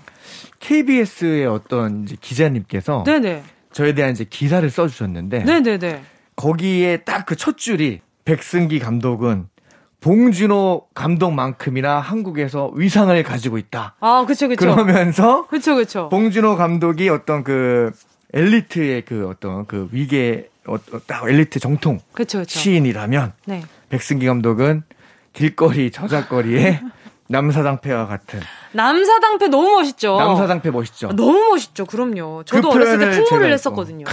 KBS의 0.59 1.45
어떤 1.45 2.03
이제 2.03 2.17
기자님께서, 2.19 3.03
네네. 3.05 3.43
저에 3.71 3.93
대한 3.93 4.11
이제 4.11 4.25
기사를 4.29 4.69
써주셨는데, 4.69 5.39
네네네. 5.45 6.01
거기에 6.35 6.97
딱 7.05 7.25
그 7.25 7.37
첫 7.37 7.57
줄이, 7.57 8.01
백승기 8.25 8.79
감독은 8.79 9.47
봉준호 10.01 10.87
감독만큼이나 10.93 11.99
한국에서 11.99 12.71
위상을 12.73 13.21
가지고 13.23 13.57
있다. 13.57 13.95
아, 13.99 14.25
그쵸, 14.25 14.47
그쵸. 14.47 14.59
그러면서, 14.59 15.45
그쵸, 15.47 15.75
그쵸. 15.75 16.09
봉준호 16.09 16.55
감독이 16.55 17.09
어떤 17.09 17.43
그 17.43 17.91
엘리트의 18.33 19.03
그 19.05 19.27
어떤 19.27 19.65
그 19.65 19.89
위계 19.91 20.49
어, 20.67 20.75
어, 20.75 20.99
딱 21.07 21.27
엘리트 21.27 21.59
정통 21.59 21.99
그쵸, 22.13 22.39
그쵸. 22.39 22.59
시인이라면 22.59 23.33
네. 23.45 23.63
백승기 23.89 24.25
감독은 24.25 24.83
길거리 25.33 25.89
저작거리에 25.91 26.81
남사당패와 27.27 28.07
같은 28.07 28.39
남사당패 28.71 29.47
너무 29.47 29.71
멋있죠. 29.71 30.17
남사당패 30.17 30.71
멋있죠. 30.71 31.09
아, 31.09 31.15
너무 31.15 31.49
멋있죠. 31.49 31.85
그럼요. 31.85 32.43
저도 32.45 32.69
그 32.69 32.75
어렸을 32.75 32.99
때 32.99 33.23
제가 33.23 33.45
했었거든요. 33.45 34.05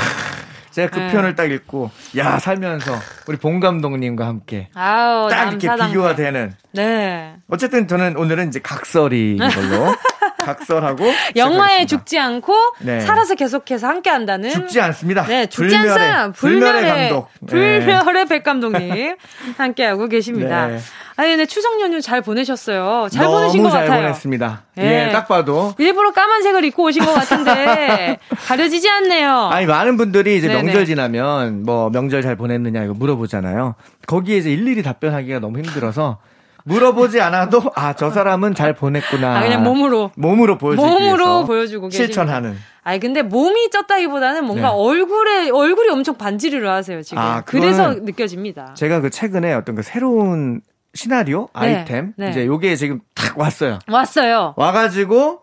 제가 0.76 0.90
그 0.90 0.98
네. 0.98 1.10
편을 1.10 1.34
딱 1.34 1.50
읽고 1.50 1.90
야 2.18 2.38
살면서 2.38 2.98
우리 3.26 3.38
봉 3.38 3.60
감독님과 3.60 4.26
함께 4.26 4.68
아우, 4.74 5.30
딱 5.30 5.48
이렇게. 5.48 5.86
비교가 5.86 6.14
되는 6.14 6.52
네. 6.72 7.34
어쨌든 7.48 7.88
저는 7.88 8.18
오늘은 8.18 8.48
이제 8.48 8.60
각설이 8.60 9.38
걸로 9.38 9.94
각설하고 10.46 11.04
영화에. 11.37 11.87
죽지 11.87 12.18
않고 12.18 12.54
네. 12.80 13.00
살아서 13.00 13.35
계속해서 13.35 13.87
함께 13.87 14.11
한다는 14.11 14.50
죽지 14.50 14.80
않습니다. 14.80 15.24
네, 15.26 15.46
죽지 15.46 15.74
불멸의- 15.74 15.78
않습니다. 15.88 16.32
불멸의 16.32 16.72
불멸의 16.82 17.09
감독. 17.11 17.28
네. 17.40 17.80
불멸의 17.87 18.26
백 18.26 18.42
감독님 18.42 19.16
함께하고 19.59 20.09
계십니다. 20.09 20.66
네. 20.66 20.78
아니 21.18 21.30
근데 21.30 21.46
추석 21.46 21.80
연휴 21.80 22.00
잘 22.00 22.20
보내셨어요. 22.20 23.09
잘 23.11 23.26
보내신 23.26 23.62
것 23.62 23.70
잘 23.70 23.87
같아요. 23.87 24.02
보냈습니다. 24.02 24.62
예. 24.78 25.06
예, 25.09 25.12
딱 25.12 25.26
봐도 25.28 25.74
일부러 25.78 26.12
까만색을 26.12 26.64
입고 26.66 26.85
오신 26.85 27.04
것 27.04 27.14
같은데 27.14 28.18
가려지지 28.46 28.88
않네요. 28.88 29.48
아니 29.50 29.64
많은 29.66 29.96
분들이 29.96 30.37
이제 30.37 30.48
네네. 30.48 30.62
명절 30.62 30.85
지나면 30.87 31.62
뭐 31.62 31.88
명절 31.90 32.20
잘 32.22 32.37
보냈느냐 32.37 32.82
이거 32.85 32.92
물어보잖아요. 32.94 33.76
거기에 34.06 34.37
이제 34.38 34.50
일일이 34.50 34.82
답변하기가 34.82 35.38
너무 35.38 35.59
힘들어서 35.59 36.18
물어보지 36.66 37.20
않아도 37.20 37.62
아 37.74 37.94
저 37.94 38.11
사람은 38.11 38.55
잘 38.55 38.74
보냈구나. 38.74 39.38
아, 39.38 39.40
그냥 39.42 39.62
몸으로. 39.62 40.11
몸으로 40.16 40.59
보여주기 40.59 40.87
몸으로 40.87 41.07
위해서 41.24 41.44
보여주고. 41.44 41.90
실천하는. 41.90 42.57
아니 42.83 43.00
근데 43.00 43.22
몸이 43.22 43.70
쪘다기보다는 43.70 44.42
뭔가 44.42 44.68
네. 44.68 44.74
얼굴에 44.74 45.50
얼굴이 45.50 45.88
엄청 45.90 46.16
반지를 46.16 46.68
하세요 46.68 47.00
지금. 47.02 47.22
아, 47.22 47.42
그래서 47.46 47.94
느껴집니다. 47.94 48.74
제가 48.74 49.00
그 49.00 49.11
최근에 49.11 49.55
어떤 49.55 49.74
그 49.76 49.83
새로운 49.83 50.61
시나리오 50.94 51.48
네, 51.61 51.76
아이템 51.79 52.12
네. 52.16 52.31
이제 52.31 52.46
요게 52.46 52.74
지금 52.76 53.00
탁 53.14 53.38
왔어요. 53.38 53.79
왔어요. 53.88 54.55
와가지고 54.57 55.40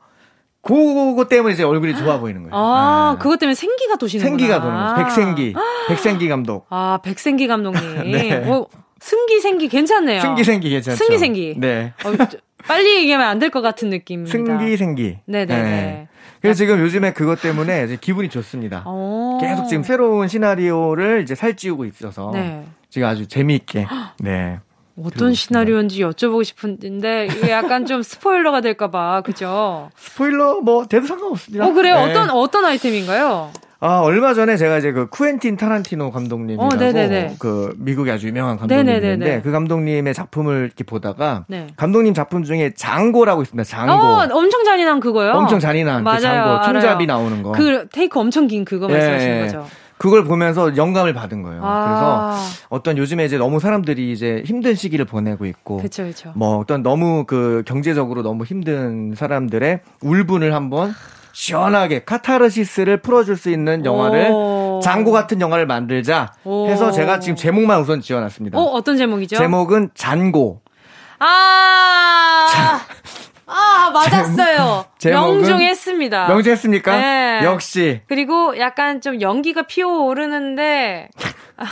그거 0.61 1.25
때문에 1.27 1.53
이제 1.53 1.63
얼굴이 1.63 1.95
좋아 1.95 2.19
보이는 2.19 2.41
거예요. 2.43 2.55
아, 2.55 3.15
아. 3.15 3.17
그것 3.21 3.37
때문에 3.37 3.53
생기가 3.53 3.97
도시는구나. 3.97 4.29
생기가 4.29 4.61
도는 4.61 4.77
거죠. 4.77 4.95
백생기, 5.03 5.55
백생기 5.89 6.29
감독. 6.29 6.65
아, 6.69 6.99
백생기 7.03 7.47
감독님. 7.47 7.81
네. 8.11 8.49
어, 8.49 8.65
승기 9.03 9.41
생기 9.41 9.67
괜찮네요. 9.67 10.21
승기 10.21 10.43
생기 10.45 10.69
괜찮죠. 10.69 10.95
승기 10.95 11.17
생기. 11.17 11.55
네. 11.57 11.91
어, 12.05 12.15
저- 12.15 12.37
빨리 12.65 12.95
얘기하면 12.95 13.27
안 13.27 13.39
될 13.39 13.49
것 13.51 13.61
같은 13.61 13.89
느낌입니다. 13.89 14.31
승기 14.31 14.77
생기. 14.77 15.17
네네 15.25 15.45
네. 15.45 16.07
그래서 16.41 16.57
지금 16.57 16.79
요즘에 16.79 17.11
그것 17.11 17.41
때문에 17.41 17.83
이제 17.83 17.97
기분이 17.99 18.29
좋습니다. 18.29 18.83
어. 18.85 19.37
계속 19.41 19.67
지금 19.67 19.83
새로운 19.83 20.29
시나리오를 20.29 21.21
이제 21.21 21.35
살찌우고 21.35 21.83
있어서 21.85 22.31
네. 22.33 22.63
지금 22.89 23.07
아주 23.09 23.27
재미있게 23.27 23.85
네. 24.19 24.59
어떤. 24.97 25.33
시나리오인지 25.33 26.01
여쭤보고 26.03 26.43
싶은데 26.45 27.27
이게 27.29 27.51
약간 27.51 27.85
좀 27.85 28.01
스포일러가 28.03 28.61
될까봐 28.61 29.21
그죠? 29.25 29.89
스포일러 29.97 30.61
뭐 30.61 30.85
돼도 30.85 31.05
상관없습니다. 31.07 31.65
어 31.65 31.73
그래요? 31.73 31.95
네. 31.95 32.11
어떤 32.11 32.29
어떤 32.29 32.63
아이템인가요? 32.65 33.51
아 33.85 33.99
얼마 33.99 34.33
전에 34.33 34.55
제가 34.55 34.77
이제 34.77 34.93
그 34.93 35.07
쿠엔틴 35.07 35.57
타란티노 35.57 36.11
감독님이라고 36.11 36.73
어. 36.73 37.35
그 37.37 37.75
미국의 37.77 38.13
아주 38.13 38.27
유명한. 38.27 38.57
감독님인데 38.57 39.41
그 39.41 39.51
감독님의 39.51 40.13
작품을 40.13 40.63
이렇게 40.67 40.85
보다가 40.85 41.43
네. 41.49 41.67
감독님 41.75 42.13
작품 42.13 42.45
중에 42.45 42.71
장고라고 42.77 43.41
있습니다. 43.41 43.65
장고. 43.65 43.91
어 43.93 44.27
엄청 44.31 44.63
잔인한 44.63 45.01
그거요. 45.01 45.33
엄청 45.33 45.59
잔인한 45.59 45.97
그 45.97 46.03
맞아요. 46.03 46.21
장고 46.21 46.65
총잡이. 46.65 47.05
나오는 47.05 47.43
거. 47.43 47.51
그 47.51 47.89
테이크 47.91 48.17
엄청 48.17 48.47
긴 48.47 48.63
그거 48.63 48.87
예, 48.87 48.93
말씀하시는 48.93 49.35
예. 49.37 49.41
거죠? 49.47 49.65
그걸 49.97 50.23
보면서 50.23 50.77
영감을 50.77 51.13
받은 51.13 51.43
거예요. 51.43 51.61
아. 51.63 52.37
그래서 52.37 52.65
어떤 52.69 52.97
요즘에 52.97 53.25
이제 53.25 53.37
너무 53.37 53.59
사람들이 53.59 54.13
이제 54.13 54.43
힘든 54.45 54.75
시기를 54.75 55.03
보내고 55.03 55.45
있고 55.45 55.77
그렇죠, 55.77 56.03
그렇죠. 56.03 56.31
뭐 56.35 56.57
어떤 56.57 56.83
너무 56.83 57.25
그 57.27 57.63
경제적으로 57.65 58.21
너무 58.21 58.45
힘든 58.45 59.13
사람들의 59.13 59.81
울분을 60.01 60.53
한번 60.53 60.93
시원하게 61.33 62.05
카타르시스를 62.05 62.97
풀어줄 63.01 63.35
수 63.35 63.49
있는 63.49 63.83
영화를 63.85 64.29
오. 64.31 64.79
장고 64.81 65.11
같은 65.11 65.41
영화를 65.41 65.65
만들자 65.65 66.31
오. 66.45 66.67
해서 66.67 66.91
제가 66.91 67.19
지금 67.19 67.35
제목만 67.35 67.81
우선 67.81 67.99
지어놨습니다. 68.01 68.57
어 68.57 68.61
어떤 68.61 68.95
제목이죠? 68.97 69.35
제목은 69.37 69.89
잔고. 69.95 70.61
아. 71.19 72.81
아 73.45 73.89
맞았어요. 73.93 74.85
명중했습니다. 75.03 76.27
명중했습니까? 76.27 76.97
네. 76.97 77.41
역시 77.43 78.01
그리고 78.07 78.57
약간 78.59 79.01
좀 79.01 79.19
연기가 79.21 79.63
피어오르는데 79.63 81.09
아, 81.57 81.65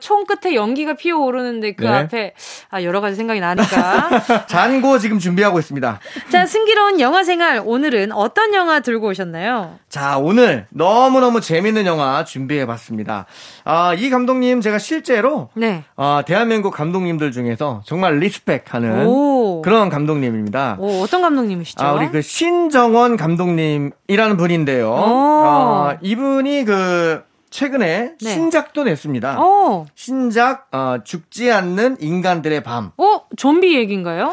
총 0.00 0.24
끝에 0.24 0.54
연기가 0.54 0.94
피어오르는데 0.94 1.72
그 1.72 1.84
네. 1.84 1.90
앞에 1.90 2.34
아 2.70 2.82
여러 2.82 3.00
가지 3.00 3.16
생각이 3.16 3.40
나니까 3.40 4.46
잔고 4.48 4.98
지금 4.98 5.18
준비하고 5.18 5.58
있습니다. 5.58 6.00
자 6.30 6.46
승기로운 6.46 7.00
영화 7.00 7.24
생활 7.24 7.60
오늘은 7.64 8.12
어떤 8.12 8.54
영화 8.54 8.80
들고 8.80 9.08
오셨나요? 9.08 9.79
자, 9.90 10.18
오늘 10.18 10.66
너무너무 10.70 11.40
재밌는 11.40 11.84
영화 11.84 12.24
준비해봤습니다. 12.24 13.26
아, 13.64 13.94
이 13.94 14.08
감독님 14.08 14.60
제가 14.60 14.78
실제로, 14.78 15.50
네. 15.54 15.82
아, 15.96 16.22
대한민국 16.24 16.70
감독님들 16.70 17.32
중에서 17.32 17.82
정말 17.84 18.20
respect 18.20 18.72
하는 18.72 19.06
오. 19.08 19.62
그런 19.62 19.88
감독님입니다. 19.88 20.76
오, 20.78 21.02
어떤 21.02 21.22
감독님이시죠? 21.22 21.84
아, 21.84 21.92
우리 21.92 22.08
그 22.08 22.22
신정원 22.22 23.16
감독님이라는 23.16 24.36
분인데요. 24.36 24.90
오. 24.90 25.42
아, 25.44 25.96
이분이 26.00 26.64
그, 26.64 27.24
최근에 27.50 28.12
네. 28.22 28.30
신작도 28.30 28.84
냈습니다. 28.84 29.36
어, 29.40 29.86
신작, 29.96 30.68
어, 30.70 30.98
죽지 31.02 31.50
않는 31.50 31.96
인간들의 31.98 32.62
밤. 32.62 32.92
어, 32.96 33.22
좀비 33.36 33.74
얘기인가요? 33.74 34.32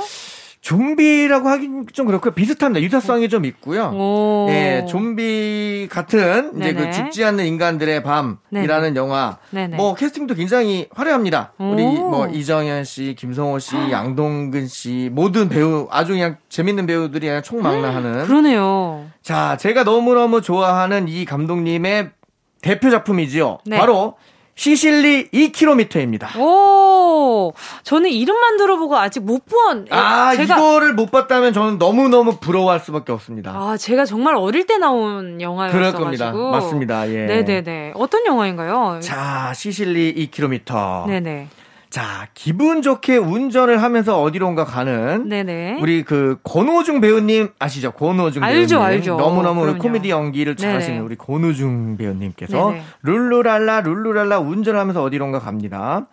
좀비라고 0.67 1.47
하긴 1.47 1.85
좀 1.93 2.07
그렇고요. 2.07 2.33
비슷합니다. 2.33 2.83
유사성이 2.83 3.29
좀 3.29 3.45
있고요. 3.45 3.89
오. 3.95 4.47
예, 4.49 4.85
좀비 4.89 5.87
같은 5.89 6.51
이제 6.57 6.73
네네. 6.73 6.73
그 6.73 6.91
죽지 6.91 7.23
않는 7.23 7.45
인간들의 7.45 8.03
밤이라는 8.03 8.97
영화. 8.97 9.37
네네. 9.51 9.77
뭐 9.77 9.95
캐스팅도 9.95 10.35
굉장히 10.35 10.89
화려합니다. 10.93 11.53
우리 11.57 11.83
오. 11.83 12.09
뭐 12.09 12.27
이정현 12.27 12.83
씨, 12.83 13.15
김성호 13.17 13.59
씨, 13.59 13.77
양동근 13.77 14.67
씨 14.67 15.09
모든 15.13 15.47
배우 15.47 15.87
아주 15.89 16.11
그냥 16.11 16.35
재밌는 16.49 16.85
배우들이 16.85 17.27
그냥 17.27 17.41
총망라하는. 17.41 18.25
그러네요. 18.25 19.05
자, 19.21 19.55
제가 19.55 19.85
너무너무 19.85 20.41
좋아하는 20.41 21.07
이 21.07 21.23
감독님의 21.23 22.09
대표 22.61 22.89
작품이지요. 22.89 23.59
네. 23.65 23.77
바로 23.77 24.15
시실리 24.57 25.29
2km입니다. 25.29 26.35
오, 26.39 27.53
저는 27.83 28.09
이름만 28.09 28.57
들어보고 28.57 28.97
아직 28.97 29.19
못 29.23 29.45
본. 29.45 29.85
아, 29.91 30.35
제가 30.35 30.57
이거를 30.57 30.93
못 30.93 31.11
봤다면 31.11 31.53
저는 31.53 31.77
너무 31.77 32.09
너무 32.09 32.37
부러워할 32.39 32.79
수밖에 32.79 33.11
없습니다. 33.11 33.51
아, 33.51 33.77
제가 33.77 34.05
정말 34.05 34.35
어릴 34.35 34.65
때 34.65 34.79
나온 34.79 35.39
영화였어 35.39 35.71
그럴 35.77 35.91
가지고. 35.91 36.03
겁니다. 36.03 36.31
맞습니다. 36.33 37.07
예. 37.09 37.25
네네네. 37.27 37.93
어떤 37.95 38.25
영화인가요? 38.25 38.99
자, 38.99 39.53
시실리 39.55 40.27
2km. 40.31 41.05
네네. 41.05 41.47
자, 41.97 42.27
기분 42.35 42.83
좋게 42.83 43.17
운전을 43.17 43.81
하면서 43.81 44.21
어디론가 44.21 44.65
가는 44.65 45.27
네네. 45.27 45.79
우리 45.81 46.03
그 46.03 46.37
권오중 46.43 47.01
배우님 47.01 47.49
아시죠? 47.57 47.89
권오중 47.89 48.43
알죠, 48.43 48.77
배우님. 48.77 48.97
알죠. 48.97 49.15
너무너무 49.17 49.61
그럼요. 49.61 49.79
코미디 49.79 50.11
연기를 50.11 50.55
잘하시는 50.55 50.93
네네. 50.97 51.03
우리 51.03 51.15
권오중 51.15 51.97
배우님께서 51.97 52.69
네네. 52.69 52.83
룰루랄라 53.01 53.81
룰루랄라 53.81 54.37
운전을 54.37 54.79
하면서 54.79 55.01
어디론가 55.01 55.39
갑니다. 55.39 56.05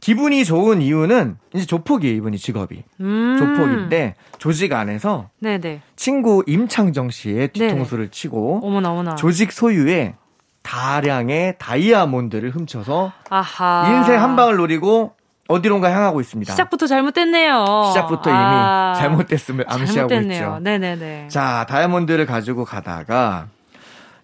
기분이 0.00 0.44
좋은 0.44 0.82
이유는 0.82 1.36
이제 1.54 1.64
조폭이에요, 1.64 2.16
이분이 2.16 2.36
직업이. 2.36 2.82
음. 2.98 3.36
조폭인데 3.38 4.16
조직 4.38 4.72
안에서 4.72 5.28
네네. 5.38 5.82
친구 5.94 6.42
임창정 6.48 7.10
씨의 7.10 7.52
뒤통수를 7.52 8.08
치고 8.08 8.62
어머나, 8.64 8.90
어머나. 8.90 9.14
조직 9.14 9.52
소유의 9.52 10.14
다량의 10.62 11.54
다이아몬드를 11.60 12.50
훔쳐서 12.50 13.12
아하. 13.30 13.94
인생 13.94 14.20
한 14.20 14.34
방을 14.34 14.56
노리고 14.56 15.12
어디론가 15.50 15.90
향하고 15.92 16.20
있습니다. 16.20 16.52
시작부터 16.52 16.86
잘못됐네요. 16.86 17.64
시작부터 17.88 18.30
이미 18.30 18.38
아, 18.38 18.94
잘못됐음을 18.96 19.64
암시하고 19.68 20.08
잘못됐네요. 20.08 20.40
있죠. 20.40 20.58
네네네. 20.60 21.28
자, 21.28 21.66
다이아몬드를 21.68 22.26
가지고 22.26 22.64
가다가 22.64 23.48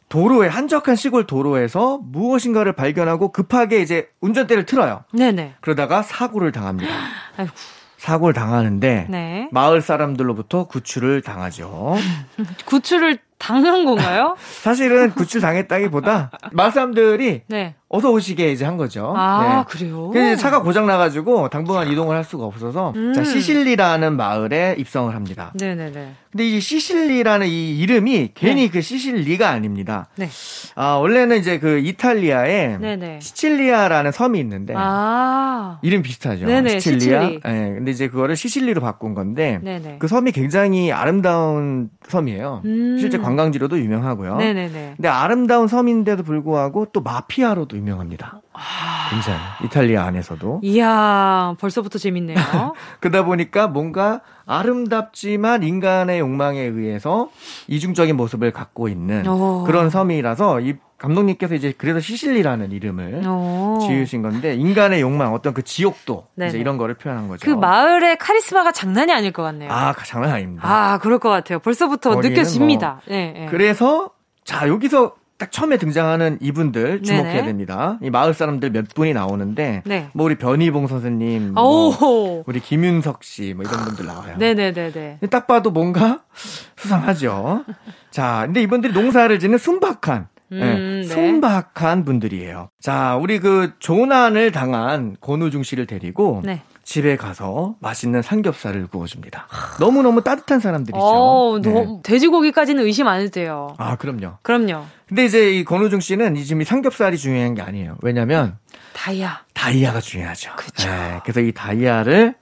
도로에 0.08 0.46
한적한 0.48 0.94
시골 0.94 1.26
도로에서 1.26 1.98
무엇인가를 2.02 2.72
발견하고 2.74 3.32
급하게 3.32 3.80
이제 3.80 4.08
운전대를 4.20 4.64
틀어요. 4.64 5.02
네네. 5.12 5.54
그러다가 5.60 6.02
사고를 6.02 6.52
당합니다. 6.52 6.92
아이고. 7.36 7.52
사고를 7.98 8.34
당하는데 8.34 9.06
네. 9.10 9.48
마을 9.50 9.80
사람들로부터 9.80 10.68
구출을 10.68 11.22
당하죠. 11.22 11.96
구출을 12.66 13.18
당한 13.38 13.84
건가요? 13.84 14.36
사실은 14.62 15.10
구출 15.10 15.40
당했다기보다 15.40 16.30
마을 16.52 16.70
사람들이 16.70 17.42
네. 17.48 17.74
어서 17.88 18.10
오시게 18.10 18.50
이제 18.50 18.64
한 18.64 18.76
거죠. 18.76 19.14
아, 19.16 19.64
네. 19.64 19.64
그래요? 19.68 20.10
이제 20.10 20.34
차가 20.34 20.60
고장 20.60 20.86
나가지고 20.86 21.48
당분간 21.50 21.86
이동을 21.88 22.16
할 22.16 22.24
수가 22.24 22.44
없어서 22.44 22.92
음. 22.96 23.12
자 23.12 23.22
시실리라는 23.22 24.16
마을에 24.16 24.74
입성을 24.76 25.14
합니다. 25.14 25.52
네네네. 25.54 26.14
근데 26.32 26.48
이 26.48 26.60
시실리라는 26.60 27.46
이 27.46 27.78
이름이 27.78 28.32
괜히 28.34 28.68
그 28.70 28.80
시실리가 28.82 29.48
아닙니다. 29.48 30.08
네. 30.16 30.28
아 30.74 30.94
원래는 30.94 31.38
이제 31.38 31.60
그 31.60 31.78
이탈리아에 31.78 32.78
네네. 32.78 33.20
시칠리아라는 33.20 34.10
섬이 34.10 34.40
있는데 34.40 34.74
아. 34.76 35.78
이름 35.82 36.02
비슷하죠. 36.02 36.44
네네, 36.44 36.80
시칠리아. 36.80 37.22
시칠리. 37.22 37.40
예, 37.46 37.74
근데 37.76 37.90
이제 37.92 38.08
그거를 38.08 38.34
시실리로 38.34 38.80
바꾼 38.80 39.14
건데 39.14 39.60
네네. 39.62 39.96
그 40.00 40.08
섬이 40.08 40.32
굉장히 40.32 40.90
아름다운 40.90 41.88
섬이에요. 42.08 42.62
음. 42.64 42.96
실제 42.98 43.16
관광지로도 43.16 43.78
유명하고요. 43.78 44.38
네네네. 44.38 44.94
근데 44.96 45.08
아름다운 45.08 45.68
섬인데도 45.68 46.24
불구하고 46.24 46.86
또 46.92 47.00
마피아로도 47.00 47.76
유명합니다. 47.86 48.40
아. 48.52 49.08
굉장히 49.10 49.38
이탈리아 49.64 50.04
안에서도 50.04 50.60
이야, 50.62 51.54
벌써부터 51.60 51.98
재밌네요. 51.98 52.36
그러다 53.00 53.24
보니까 53.24 53.68
뭔가 53.68 54.20
아름답지만 54.46 55.62
인간의 55.62 56.18
욕망에 56.18 56.60
의해서 56.60 57.30
이중적인 57.68 58.16
모습을 58.16 58.52
갖고 58.52 58.88
있는 58.88 59.26
오. 59.26 59.64
그런 59.64 59.90
섬이라서 59.90 60.60
이 60.60 60.74
감독님께서 60.98 61.54
이제 61.54 61.74
그래서 61.76 62.00
시실리라는 62.00 62.72
이름을 62.72 63.26
오. 63.26 63.78
지으신 63.86 64.22
건데 64.22 64.54
인간의 64.54 65.00
욕망 65.02 65.34
어떤 65.34 65.52
그 65.54 65.62
지옥도 65.62 66.26
네네. 66.34 66.48
이제 66.50 66.58
이런 66.58 66.78
거를 66.78 66.94
표현한 66.94 67.28
거죠. 67.28 67.44
그 67.44 67.50
마을의 67.50 68.18
카리스마가 68.18 68.72
장난이 68.72 69.12
아닐 69.12 69.32
것 69.32 69.42
같네요. 69.42 69.70
아 69.70 69.94
장난 70.04 70.30
아닙니다. 70.32 70.66
아, 70.66 70.98
그럴 70.98 71.18
것 71.18 71.28
같아요. 71.28 71.58
벌써부터 71.58 72.14
거기는 72.14 72.34
느껴집니다. 72.34 73.02
네, 73.08 73.32
네. 73.36 73.46
그래서 73.50 74.10
자 74.44 74.68
여기서 74.68 75.14
딱 75.38 75.52
처음에 75.52 75.76
등장하는 75.76 76.38
이분들 76.40 77.02
주목해야 77.02 77.32
네네. 77.34 77.46
됩니다. 77.46 77.98
이 78.02 78.08
마을 78.10 78.32
사람들 78.32 78.70
몇 78.70 78.88
분이 78.94 79.12
나오는데 79.12 79.82
네. 79.84 80.08
뭐 80.14 80.24
우리 80.26 80.36
변희봉 80.36 80.86
선생님, 80.86 81.52
뭐 81.54 81.88
오. 82.00 82.42
우리 82.46 82.60
김윤석 82.60 83.22
씨 83.22 83.54
뭐 83.54 83.64
이런 83.64 83.84
분들 83.84 84.06
나와요. 84.06 84.36
네네네네. 84.38 85.18
딱 85.30 85.46
봐도 85.46 85.70
뭔가 85.70 86.20
수상하죠. 86.76 87.64
자, 88.10 88.42
근데 88.46 88.62
이분들이 88.62 88.92
농사를 88.92 89.38
짓는 89.38 89.58
순박한 89.58 90.28
예, 90.52 90.62
음, 90.62 91.00
네. 91.02 91.08
순박한 91.08 92.04
분들이에요. 92.04 92.68
자, 92.80 93.16
우리 93.20 93.40
그 93.40 93.72
조난을 93.80 94.52
당한 94.52 95.16
권우중 95.20 95.64
씨를 95.64 95.86
데리고 95.86 96.40
네. 96.44 96.62
집에 96.86 97.16
가서 97.16 97.74
맛있는 97.80 98.22
삼겹살을 98.22 98.86
구워줍니다. 98.86 99.48
너무너무 99.80 100.22
따뜻한 100.22 100.60
사람들이죠. 100.60 100.96
어, 100.96 101.58
네. 101.60 101.72
너, 101.72 102.00
돼지고기까지는 102.04 102.84
의심 102.84 103.08
안 103.08 103.20
해도 103.20 103.30
돼요. 103.32 103.74
아, 103.76 103.96
그럼요. 103.96 104.38
그럼요. 104.42 104.84
근데 105.08 105.24
이제 105.24 105.50
이 105.50 105.64
권우중 105.64 105.98
씨는 105.98 106.36
이 106.36 106.44
지금 106.44 106.62
이 106.62 106.64
삼겹살이 106.64 107.18
중요한 107.18 107.54
게 107.54 107.62
아니에요. 107.62 107.96
왜냐면 108.02 108.56
다이아. 108.92 109.40
다이아가 109.52 110.00
중요하죠. 110.00 110.52
그쵸. 110.56 110.88
네, 110.88 111.20
그래서 111.24 111.40
이 111.40 111.50
다이아를 111.50 112.36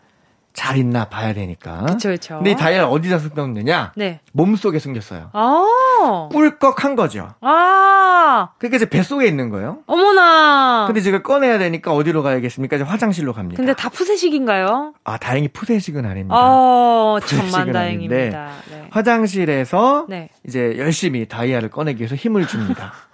잘 0.55 0.77
있나 0.77 1.07
봐야 1.07 1.35
되니까. 1.35 1.83
그쵸, 1.83 2.11
그쵸. 2.11 2.37
근데 2.37 2.53
이 2.53 2.57
다이아를 2.57 2.89
어디다 2.89 3.19
숨겼느냐? 3.19 3.93
네. 3.97 4.21
몸속에 4.33 4.79
숨겼어요. 4.79 5.31
아. 5.33 6.29
꿀꺽한 6.33 6.95
거죠. 6.95 7.35
아. 7.41 8.51
그러니까 8.59 8.77
이제 8.77 8.89
뱃속에 8.89 9.27
있는 9.27 9.51
거예요. 9.51 9.79
어머나. 9.87 10.85
근데 10.87 11.01
지금 11.01 11.23
꺼내야 11.23 11.59
되니까 11.59 11.93
어디로 11.93 12.23
가야겠습니까? 12.23 12.77
이제 12.77 12.85
화장실로 12.85 13.33
갑니다. 13.33 13.57
근데 13.57 13.75
다 13.75 13.89
푸세식인가요? 13.89 14.95
아, 15.03 15.19
다행히 15.19 15.49
푸세식은 15.49 16.07
아닙니다. 16.07 16.37
어, 16.39 17.19
아닌데 17.53 17.73
다행입니다. 17.73 18.51
네. 18.71 18.89
화장실에서 18.91 20.07
네. 20.09 20.29
이제 20.47 20.77
열심히 20.79 21.27
다이아를 21.27 21.69
꺼내기 21.69 22.01
위해서 22.01 22.15
힘을 22.15 22.47
줍니다. 22.47 22.93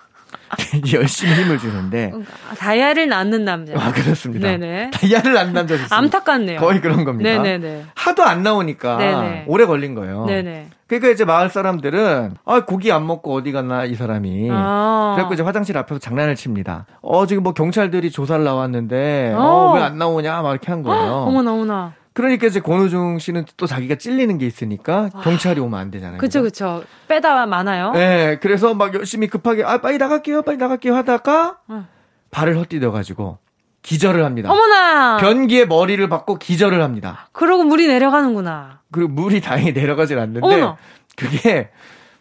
열심히 0.93 1.35
힘을 1.35 1.59
주는데 1.59 2.13
아, 2.51 2.55
다이아를 2.55 3.09
낳는 3.09 3.45
남자. 3.45 3.73
아 3.77 3.93
그렇습니다. 3.93 4.49
네네. 4.49 4.91
다이아를 4.93 5.37
안 5.37 5.53
남자셨습니다. 5.53 5.97
암탉같네요. 5.97 6.61
거의 6.61 6.81
그런 6.81 7.05
겁니다. 7.05 7.31
네네네. 7.31 7.85
하도 7.95 8.23
안 8.25 8.43
나오니까 8.43 8.97
네네. 8.97 9.45
오래 9.47 9.67
걸린 9.67 9.95
거예요. 9.95 10.27
네네. 10.27 10.69
그러니까 10.87 11.11
이제 11.11 11.25
마을 11.25 11.51
사람들은 11.51 12.35
아 12.45 12.65
고기 12.65 12.91
안 12.91 13.07
먹고 13.07 13.35
어디 13.35 13.53
갔나 13.53 13.85
이 13.85 13.95
사람이. 13.95 14.49
아. 14.51 15.13
그래갖고 15.15 15.35
이제 15.35 15.43
화장실 15.43 15.79
앞에서 15.79 16.01
장난을 16.01 16.35
칩니다. 16.35 16.87
어 17.01 17.27
지금 17.27 17.45
뭐 17.45 17.55
경찰들이 17.55 18.11
조사를 18.11 18.43
나왔는데 18.43 19.35
어. 19.37 19.73
어왜안 19.73 19.99
나오냐 19.99 20.43
막 20.43 20.51
이렇게 20.51 20.71
한 20.73 20.83
거예요. 20.83 21.13
어머나, 21.29 21.53
어머나. 21.53 21.93
그러니까 22.21 22.47
이제 22.47 22.61
권우중 22.61 23.19
씨는 23.19 23.47
또 23.57 23.67
자기가 23.67 23.95
찔리는 23.95 24.37
게 24.37 24.47
있으니까 24.47 25.09
경찰이 25.23 25.59
오면 25.61 25.81
안 25.81 25.91
되잖아요. 25.91 26.19
그쵸, 26.19 26.43
그쵸. 26.43 26.85
빼다 27.09 27.47
많아요. 27.47 27.93
네, 27.93 28.39
그래서 28.43 28.75
막 28.75 28.95
열심히 28.95 29.27
급하게 29.27 29.65
아 29.65 29.79
빨리 29.79 29.97
나갈게요, 29.97 30.43
빨리 30.43 30.59
나갈게요 30.59 30.95
하다가 30.95 31.59
응. 31.71 31.87
발을 32.31 32.59
헛디뎌 32.59 32.93
가지고 32.93 33.39
기절을 33.83 34.23
합니다. 34.25 34.51
어머나! 34.53 35.17
변기에 35.17 35.65
머리를 35.65 36.07
박고 36.09 36.37
기절을 36.37 36.83
합니다. 36.83 37.29
그러고 37.33 37.65
물이 37.65 37.87
내려가는구나. 37.89 38.81
그리고 38.93 39.09
물이 39.09 39.41
다행히 39.41 39.73
내려가질 39.73 40.19
않는데 40.19 40.47
어머나. 40.47 40.77
그게 41.17 41.71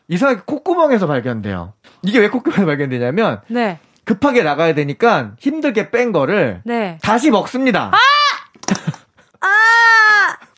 이상하게 0.07 0.41
콧구멍에서 0.45 1.07
발견돼요. 1.07 1.73
이게 2.03 2.19
왜 2.19 2.29
콧구멍에서 2.29 2.65
발견되냐면 2.65 3.41
네. 3.47 3.79
급하게 4.05 4.41
나가야 4.43 4.73
되니까 4.73 5.33
힘들게 5.37 5.91
뺀 5.91 6.11
거를 6.11 6.61
네. 6.63 6.97
다시 7.01 7.29
먹습니다. 7.29 7.91
아! 7.93 7.97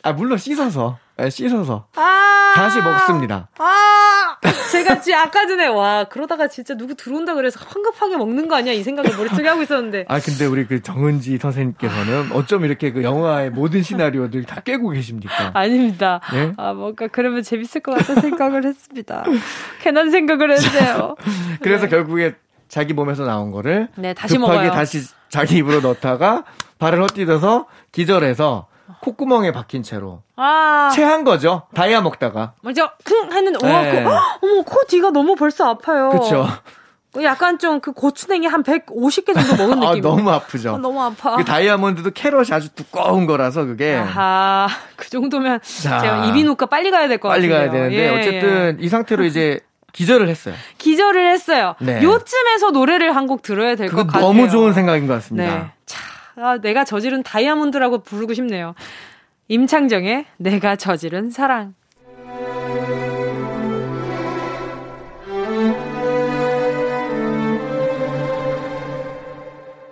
아, 0.03 0.13
물론 0.13 0.37
씻어서. 0.37 0.97
네, 1.17 1.29
씻어서. 1.29 1.85
아! 1.95 2.53
다시 2.55 2.79
먹습니다. 2.81 3.47
아! 3.59 4.37
제가 4.71 5.01
지금 5.01 5.19
아까 5.19 5.45
전에 5.45 5.67
와 5.67 6.05
그러다가 6.05 6.47
진짜 6.47 6.75
누구 6.75 6.95
들어온다 6.95 7.35
그래서 7.35 7.59
황급하게 7.63 8.17
먹는 8.17 8.47
거 8.47 8.55
아니야 8.55 8.73
이 8.73 8.83
생각을 8.83 9.15
머릿속에 9.15 9.47
하고 9.47 9.61
있었는데 9.61 10.05
아, 10.07 10.19
근데 10.19 10.45
우리 10.45 10.65
그 10.65 10.81
정은지 10.81 11.37
선생님께서는 11.37 12.31
어쩜 12.31 12.65
이렇게 12.65 12.91
그 12.91 13.03
영화의 13.03 13.51
모든 13.51 13.83
시나리오들 13.83 14.45
다 14.45 14.61
깨고 14.61 14.89
계십니까? 14.89 15.51
아닙니다. 15.53 16.21
예? 16.33 16.53
아 16.57 16.73
뭔가 16.73 17.07
그러면 17.07 17.43
재밌을 17.43 17.81
것 17.81 17.95
같다 17.97 18.19
생각을 18.21 18.65
했습니다. 18.65 19.23
괜한 19.81 20.09
생각을 20.09 20.51
했네요. 20.51 21.15
그래서 21.61 21.87
결국에 21.87 22.35
자기 22.67 22.93
몸에서 22.93 23.25
나온 23.25 23.51
거를 23.51 23.89
네, 23.95 24.13
다시 24.13 24.37
급하게 24.37 24.53
먹어요. 24.55 24.71
다시 24.71 25.01
자기 25.29 25.57
입으로 25.57 25.81
넣다가 25.81 26.45
발을 26.79 27.03
헛디뎌서 27.03 27.67
기절해서 27.91 28.67
콧구멍에 29.01 29.51
박힌 29.51 29.83
채로 29.83 30.21
아 30.35 30.89
체한 30.93 31.23
거죠. 31.23 31.63
다이아 31.73 32.01
먹다가. 32.01 32.53
먼저 32.61 32.91
쿵 33.05 33.31
하는 33.31 33.53
와 33.63 33.81
네. 33.83 34.03
그, 34.03 34.09
헉, 34.09 34.39
어머 34.41 34.61
코 34.63 34.83
뒤가 34.87 35.11
너무 35.11 35.35
벌써 35.35 35.69
아파요. 35.69 36.09
그쵸. 36.09 36.45
약간 37.23 37.59
좀 37.59 37.81
그 37.81 37.91
고추냉이 37.91 38.47
한 38.47 38.63
150개 38.63 39.33
정도 39.33 39.55
먹은 39.67 39.83
아, 39.83 39.89
느낌. 39.89 40.01
너무 40.03 40.29
아프죠. 40.31 40.77
너무 40.77 41.01
아파. 41.03 41.35
그 41.35 41.43
다이아몬드도 41.43 42.11
캐럿이 42.11 42.47
아주 42.51 42.69
두꺼운 42.69 43.25
거라서 43.25 43.65
그게 43.65 43.95
아하, 43.95 44.67
그 44.95 45.09
정도면 45.09 45.59
자. 45.61 45.99
제가 45.99 46.25
이비인후과 46.27 46.67
빨리 46.67 46.89
가야 46.89 47.07
될것 47.09 47.29
빨리 47.29 47.49
같아요. 47.49 47.69
가야 47.69 47.89
되는데 47.89 48.17
어쨌든 48.17 48.77
이 48.79 48.87
상태로 48.87 49.25
이제 49.25 49.59
기절을 49.91 50.29
했어요. 50.29 50.55
기절을 50.77 51.33
했어요. 51.33 51.75
네. 51.81 52.01
요쯤에서 52.01 52.71
노래를 52.71 53.13
한 53.13 53.27
곡 53.27 53.41
들어야 53.41 53.75
될 53.75 53.89
것 53.89 54.07
같아요. 54.07 54.21
너무 54.23 54.49
좋은 54.49 54.71
생각인 54.71 55.05
것 55.05 55.13
같습니다. 55.15 55.53
네. 55.53 55.71
차, 56.35 56.41
아, 56.41 56.57
내가 56.57 56.83
저지른 56.83 57.23
다이아몬드라고 57.23 57.99
부르고 57.99 58.33
싶네요. 58.33 58.73
임창정의 59.47 60.25
내가 60.37 60.75
저지른 60.75 61.29
사랑. 61.29 61.73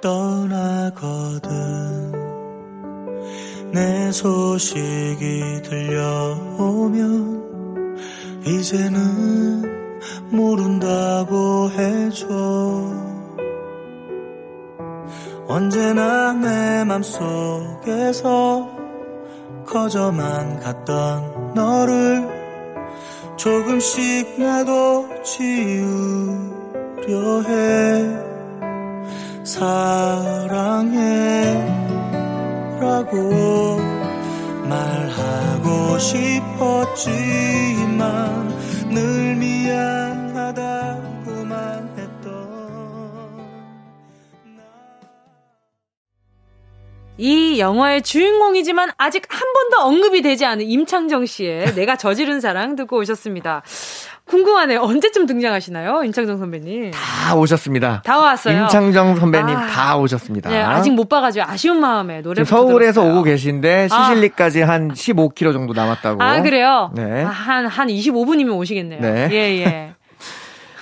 떠나거든 0.01 1.49
내 3.73 4.11
소식이 4.13 5.61
들려오면 5.63 7.39
이제는 8.45 10.29
모른다고 10.31 11.69
해줘 11.71 13.08
언제나 15.51 16.31
내 16.33 16.83
맘속에서 16.83 18.69
커져만 19.65 20.59
갔던 20.59 21.53
너를 21.55 22.29
조금씩 23.35 24.39
나도 24.39 25.09
지우려 25.23 26.61
해. 27.47 28.29
사랑해 29.43 30.93
라고 32.79 33.79
말하고 34.69 35.97
싶었지만 35.97 37.09
늘 38.91 39.35
미안하다 39.35 41.08
이 47.19 47.59
영화의 47.59 48.01
주인공이지만 48.01 48.91
아직 48.97 49.23
한 49.27 49.41
번도 49.53 49.85
언급이 49.85 50.21
되지 50.21 50.45
않은 50.45 50.65
임창정 50.65 51.25
씨의 51.25 51.75
내가 51.75 51.97
저지른 51.97 52.39
사랑 52.39 52.77
듣고 52.77 52.97
오셨습니다. 52.97 53.61
궁금하네요. 54.23 54.79
언제쯤 54.81 55.25
등장하시나요? 55.25 56.03
임창정 56.05 56.37
선배님. 56.37 56.91
다 56.91 57.35
오셨습니다. 57.35 58.03
다 58.05 58.19
왔어요. 58.19 58.61
임창정 58.63 59.17
선배님 59.17 59.55
아. 59.55 59.67
다 59.67 59.97
오셨습니다. 59.97 60.49
네, 60.49 60.61
아직 60.61 60.91
못 60.91 61.09
봐가지고 61.09 61.45
아쉬운 61.45 61.79
마음에 61.81 62.21
노래 62.21 62.45
서울에서 62.45 63.03
오고 63.03 63.23
계신데 63.23 63.89
아. 63.91 64.05
시실리까지 64.09 64.61
한 64.61 64.93
15km 64.93 65.51
정도 65.51 65.73
남았다고. 65.73 66.23
아, 66.23 66.41
그래요? 66.41 66.91
네. 66.95 67.23
아, 67.25 67.29
한, 67.29 67.65
한 67.67 67.87
25분이면 67.89 68.55
오시겠네요. 68.57 69.01
네. 69.01 69.29
예, 69.31 69.35
예. 69.65 69.93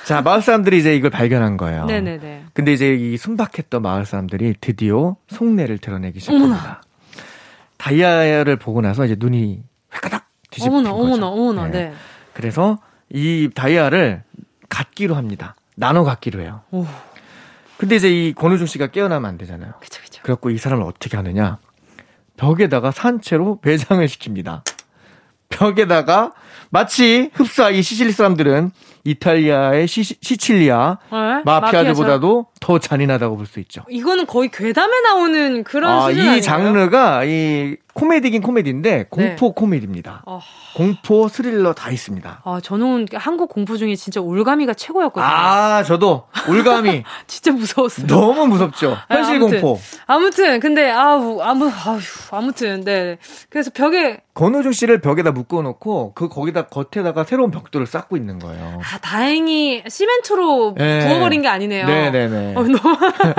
자, 0.07 0.21
마을 0.21 0.41
사람들이 0.41 0.77
이제 0.77 0.95
이걸 0.95 1.09
발견한 1.09 1.57
거예요. 1.57 1.83
네네네. 1.83 2.45
근데 2.53 2.71
이제 2.71 2.93
이 2.93 3.17
순박했던 3.17 3.81
마을 3.81 4.05
사람들이 4.05 4.55
드디어 4.61 5.17
속내를 5.27 5.79
드러내기 5.79 6.21
시작합니다. 6.21 6.81
다이아를 7.75 8.55
보고 8.55 8.79
나서 8.79 9.03
이제 9.03 9.17
눈이 9.19 9.61
획가닥 9.93 10.29
뒤집힌 10.49 10.77
어머나, 10.77 10.91
거죠. 10.93 11.03
어머나, 11.03 11.27
어머나, 11.27 11.67
네. 11.71 11.93
그래서 12.33 12.79
이 13.09 13.49
다이아를 13.53 14.23
갖기로 14.69 15.13
합니다. 15.13 15.57
나눠 15.75 16.05
갖기로 16.05 16.39
해요. 16.39 16.61
오, 16.71 16.85
근데 17.75 17.97
이제 17.97 18.09
이 18.09 18.33
권우중 18.33 18.65
씨가 18.65 18.87
깨어나면 18.87 19.27
안 19.27 19.37
되잖아요. 19.37 19.73
그쵸, 19.81 20.01
그쵸. 20.01 20.21
그래갖고 20.23 20.51
이 20.51 20.57
사람을 20.57 20.85
어떻게 20.85 21.17
하느냐. 21.17 21.57
벽에다가 22.37 22.91
산채로 22.91 23.59
매장을 23.61 24.05
시킵니다. 24.05 24.61
벽에다가 25.49 26.31
마치 26.69 27.29
흡사 27.33 27.69
이 27.69 27.81
시칠리 27.81 28.13
사람들은 28.13 28.71
이탈리아의 29.11 29.87
시, 29.87 30.03
시칠리아 30.03 30.97
네? 31.11 31.41
마피아들보다도 31.45 32.47
더 32.59 32.79
잔인하다고 32.79 33.37
볼 33.37 33.47
수 33.47 33.59
있죠. 33.61 33.83
이거는 33.89 34.25
거의 34.27 34.49
괴담에 34.51 34.99
나오는 35.01 35.63
그런 35.63 35.89
아, 35.91 36.01
수준 36.09 36.17
이 36.17 36.27
아닌가요? 36.27 36.41
장르가 36.41 37.23
이 37.23 37.77
코미디긴 37.93 38.41
코미디인데 38.43 39.05
공포 39.09 39.53
코미디입니다. 39.53 40.23
어, 40.25 40.39
공포 40.75 41.27
스릴러 41.29 41.73
다 41.73 41.89
있습니다. 41.89 42.41
아, 42.43 42.59
저는 42.61 43.07
한국 43.13 43.49
공포 43.49 43.77
중에 43.77 43.95
진짜 43.95 44.19
올가미가 44.21 44.73
최고였거든요. 44.75 45.25
아, 45.27 45.81
저도 45.83 46.25
올감이 46.49 47.03
진짜 47.25 47.51
무서웠어요. 47.53 48.05
너무 48.07 48.45
무섭죠. 48.47 48.97
아, 49.07 49.15
현실 49.15 49.37
아무튼. 49.37 49.61
공포. 49.61 49.79
아무튼 50.05 50.59
근데 50.59 50.91
아우 50.91 51.39
아무 51.41 51.65
아휴 51.67 51.99
아무튼 52.31 52.83
네 52.83 53.17
그래서 53.49 53.71
벽에 53.73 54.19
권호중 54.35 54.73
씨를 54.73 54.99
벽에다 55.01 55.31
묶어 55.31 55.61
놓고 55.63 56.11
그 56.13 56.27
거기다 56.29 56.67
겉에다가 56.67 57.23
새로운 57.23 57.49
벽돌을 57.49 57.87
쌓고 57.87 58.17
있는 58.17 58.37
거예요. 58.39 58.79
아 58.83 58.96
다행히 59.01 59.83
시멘트로 59.88 60.75
네. 60.77 61.07
부어버린 61.07 61.41
게 61.41 61.47
아니네요. 61.47 61.86
네네네. 61.88 62.53
어, 62.55 62.63
너무 62.63 62.97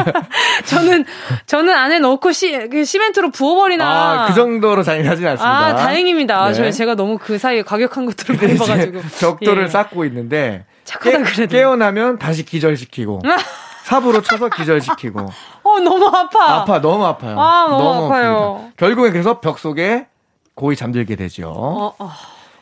저는 0.66 1.04
저는 1.46 1.74
안에 1.74 1.98
넣고 1.98 2.32
시그 2.32 2.84
시멘트로 2.84 3.30
부어버리나. 3.30 3.84
아, 4.24 4.26
그 4.26 4.34
정도로 4.34 4.82
잔인하진 4.82 5.26
않습니다. 5.26 5.66
아, 5.66 5.74
다행입니다. 5.76 6.48
네. 6.48 6.54
저 6.54 6.70
제가 6.70 6.94
너무 6.94 7.18
그 7.18 7.38
사이에 7.38 7.62
과격한 7.62 8.06
것들을 8.06 8.36
많이 8.36 8.58
봐가지고 8.58 9.00
벽돌을 9.20 9.64
예. 9.64 9.68
쌓고 9.68 10.04
있는데 10.06 10.64
착하다 10.84 11.18
깨, 11.18 11.24
그래도. 11.24 11.52
깨어나면 11.52 12.18
다시 12.18 12.44
기절시키고 12.44 13.22
삽으로 13.84 14.20
쳐서 14.22 14.48
기절시키고 14.48 15.20
어 15.62 15.78
너무 15.80 16.06
아파. 16.06 16.56
아파 16.56 16.80
너무 16.80 17.04
아파요. 17.06 17.40
아, 17.40 17.66
너무 17.70 18.06
아파요. 18.06 18.70
아픕니다. 18.72 18.76
결국엔 18.76 19.12
그래서 19.12 19.40
벽 19.40 19.58
속에 19.58 20.06
고이 20.54 20.76
잠들게 20.76 21.16
되죠. 21.16 21.50
어, 21.54 21.94
어. 21.98 22.10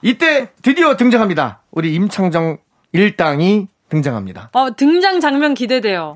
이때 0.02 0.50
드디어 0.62 0.96
등장합니다. 0.96 1.60
우리 1.72 1.94
임창정 1.94 2.58
일당이 2.92 3.68
등장합니다. 3.88 4.50
어, 4.52 4.74
등장 4.74 5.20
장면 5.20 5.54
기대돼요. 5.54 6.14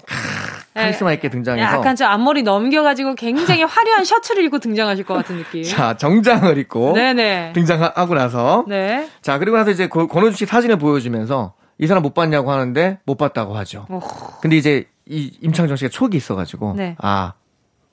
예. 0.77 0.81
카리스마 0.83 1.13
있게 1.13 1.29
등장해서 1.29 1.73
약간 1.73 1.97
저 1.97 2.07
앞머리 2.07 2.43
넘겨가지고 2.45 3.17
굉장히 3.17 3.65
화려한 3.65 4.05
셔츠를 4.05 4.45
입고 4.45 4.61
등장하실 4.61 5.05
것 5.05 5.15
같은 5.15 5.37
느낌. 5.39 5.65
자 5.65 5.97
정장을 5.97 6.57
입고 6.59 6.93
네네. 6.95 7.53
등장하고 7.55 8.15
나서 8.15 8.65
네. 8.69 9.09
자 9.21 9.39
그리고 9.39 9.57
나서 9.57 9.71
이제 9.73 9.89
고- 9.89 10.07
권호준 10.07 10.37
씨 10.37 10.47
사진을 10.47 10.77
보여주면서 10.79 11.55
이 11.79 11.87
사람 11.89 12.03
못 12.05 12.15
봤냐고 12.15 12.53
하는데 12.53 12.99
못 13.05 13.17
봤다고 13.19 13.57
하죠. 13.59 13.87
오. 13.91 14.01
근데 14.41 14.57
이제 14.57 14.87
이 15.07 15.37
임창정 15.41 15.77
씨가 15.77 15.89
촉이 15.91 16.17
있어가지고 16.17 16.75
네. 16.77 16.95
아 17.01 17.33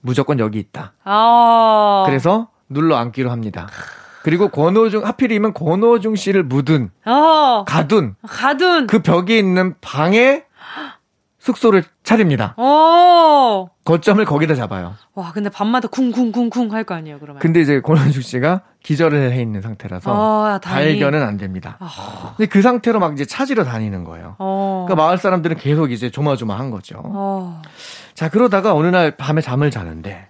무조건 0.01 0.37
여기 0.39 0.59
있다. 0.59 0.93
아. 1.03 2.03
그래서 2.05 2.49
눌러 2.69 2.95
앉기로 2.97 3.31
합니다. 3.31 3.67
그리고 4.27 4.49
권호중 4.49 5.05
하필이면 5.05 5.53
권호중 5.53 6.17
씨를 6.17 6.43
묻은 6.43 6.89
어. 7.05 7.63
가둔 7.65 8.15
가둔. 8.27 8.85
그 8.87 8.99
벽에 9.01 9.37
있는 9.37 9.73
방에 9.79 10.43
숙소를 11.39 11.85
차립니다. 12.03 12.53
어. 12.57 13.67
거점을 13.85 14.25
거기다 14.25 14.53
잡아요. 14.53 14.95
와, 15.15 15.31
근데 15.31 15.49
밤마다 15.49 15.87
쿵쿵쿵쿵 15.87 16.73
할 16.73 16.83
거 16.83 16.93
아니에요, 16.93 17.19
그러면. 17.19 17.39
근데 17.39 17.61
이제 17.61 17.79
권호중 17.79 18.21
씨가 18.21 18.63
기절을 18.83 19.31
해 19.31 19.41
있는 19.41 19.61
상태라서 19.61 20.11
아. 20.13 20.59
발견은 20.61 21.23
안 21.23 21.37
됩니다. 21.37 21.77
아. 21.79 22.33
근데 22.35 22.49
그 22.49 22.61
상태로 22.61 22.99
막 22.99 23.13
이제 23.13 23.23
찾으러 23.23 23.63
다니는 23.63 24.03
거예요. 24.03 24.35
어. 24.39 24.83
그러니까 24.89 25.05
마을 25.05 25.17
사람들은 25.17 25.55
계속 25.55 25.93
이제 25.93 26.09
조마조마한 26.09 26.69
거죠. 26.69 26.99
어. 27.01 27.61
자 28.13 28.27
그러다가 28.29 28.73
어느 28.75 28.87
날 28.87 29.11
밤에 29.11 29.39
잠을 29.39 29.71
자는데 29.71 30.27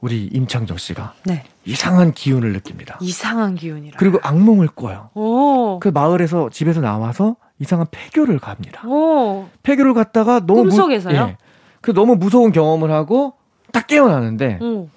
우리 0.00 0.24
임창정 0.32 0.78
씨가 0.78 1.12
네. 1.24 1.44
이상한 1.64 2.12
기운을 2.12 2.52
느낍니다. 2.52 2.98
이상한 3.02 3.54
기운이라. 3.54 3.96
그리고 3.98 4.18
악몽을 4.22 4.68
꿔요. 4.68 5.10
오. 5.14 5.78
그 5.80 5.88
마을에서 5.88 6.48
집에서 6.50 6.80
나와서 6.80 7.36
이상한 7.58 7.86
폐교를 7.90 8.38
갑니다. 8.38 8.86
오. 8.86 9.48
폐교를 9.62 9.92
갔다가 9.92 10.40
너무 10.40 10.60
무- 10.64 10.68
꿈속에서요? 10.70 11.16
예. 11.20 11.36
그 11.82 11.92
너무 11.92 12.16
무서운 12.16 12.50
경험을 12.52 12.90
하고 12.90 13.34
딱 13.72 13.86
깨어나는데 13.86 14.58
오. 14.62 14.88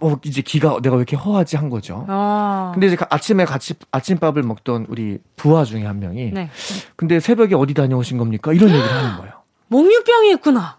어 0.00 0.16
이제 0.24 0.42
기가 0.42 0.78
내가 0.82 0.96
왜 0.96 1.00
이렇게 1.00 1.16
허하지 1.16 1.56
한 1.56 1.70
거죠. 1.70 2.04
아. 2.08 2.72
근데 2.74 2.88
이제 2.88 2.96
가- 2.96 3.06
아침에 3.08 3.46
같이 3.46 3.74
아침밥을 3.92 4.42
먹던 4.42 4.86
우리 4.90 5.18
부하 5.36 5.64
중에 5.64 5.84
한 5.86 6.00
명이 6.00 6.32
네. 6.32 6.50
근데 6.96 7.18
새벽에 7.20 7.54
어디 7.54 7.72
다녀오신 7.72 8.18
겁니까? 8.18 8.52
이런 8.52 8.68
얘기를 8.74 8.92
하는 8.94 9.16
거예요. 9.16 9.32
몽유병이 9.68 10.32
있구나. 10.32 10.76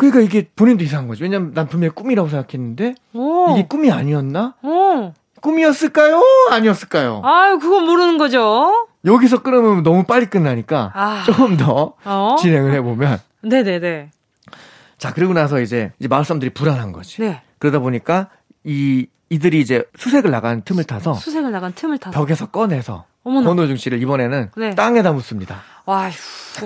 그러니까 0.00 0.20
이게 0.20 0.48
본인도 0.56 0.82
이상한 0.82 1.08
거죠. 1.08 1.22
왜냐면 1.24 1.52
난 1.52 1.68
분명히 1.68 1.92
꿈이라고 1.94 2.28
생각했는데 2.30 2.94
오. 3.12 3.50
이게 3.52 3.66
꿈이 3.68 3.92
아니었나? 3.92 4.54
오. 4.62 5.12
꿈이었을까요? 5.42 6.22
아니었을까요? 6.50 7.20
아유, 7.22 7.58
그건 7.58 7.84
모르는 7.84 8.16
거죠. 8.16 8.88
여기서 9.04 9.42
끊으면 9.42 9.82
너무 9.82 10.04
빨리 10.04 10.24
끝나니까 10.26 10.92
아. 10.94 11.22
조금 11.26 11.56
더 11.58 11.94
어? 12.04 12.36
진행을 12.40 12.72
해보면 12.74 13.18
네네네. 13.42 14.10
자 14.96 15.12
그리고 15.12 15.34
나서 15.34 15.60
이제 15.60 15.92
이제 15.98 16.08
마을 16.08 16.24
사람들이 16.24 16.52
불안한 16.54 16.92
거지. 16.92 17.20
네. 17.20 17.42
그러다 17.58 17.78
보니까 17.80 18.28
이 18.64 19.06
이들이 19.28 19.60
이제 19.60 19.84
수색을 19.96 20.30
나간 20.30 20.62
틈을 20.62 20.84
타서 20.84 21.14
수색을 21.14 21.52
나간 21.52 21.72
틈을 21.74 21.98
타서. 21.98 22.18
벽에서 22.18 22.46
꺼내서 22.50 23.04
어머나. 23.22 23.48
권호중 23.48 23.76
씨를 23.76 24.00
이번에는 24.02 24.50
네. 24.56 24.74
땅에다 24.74 25.12
묻습니다. 25.12 25.62
와휴, 25.86 26.12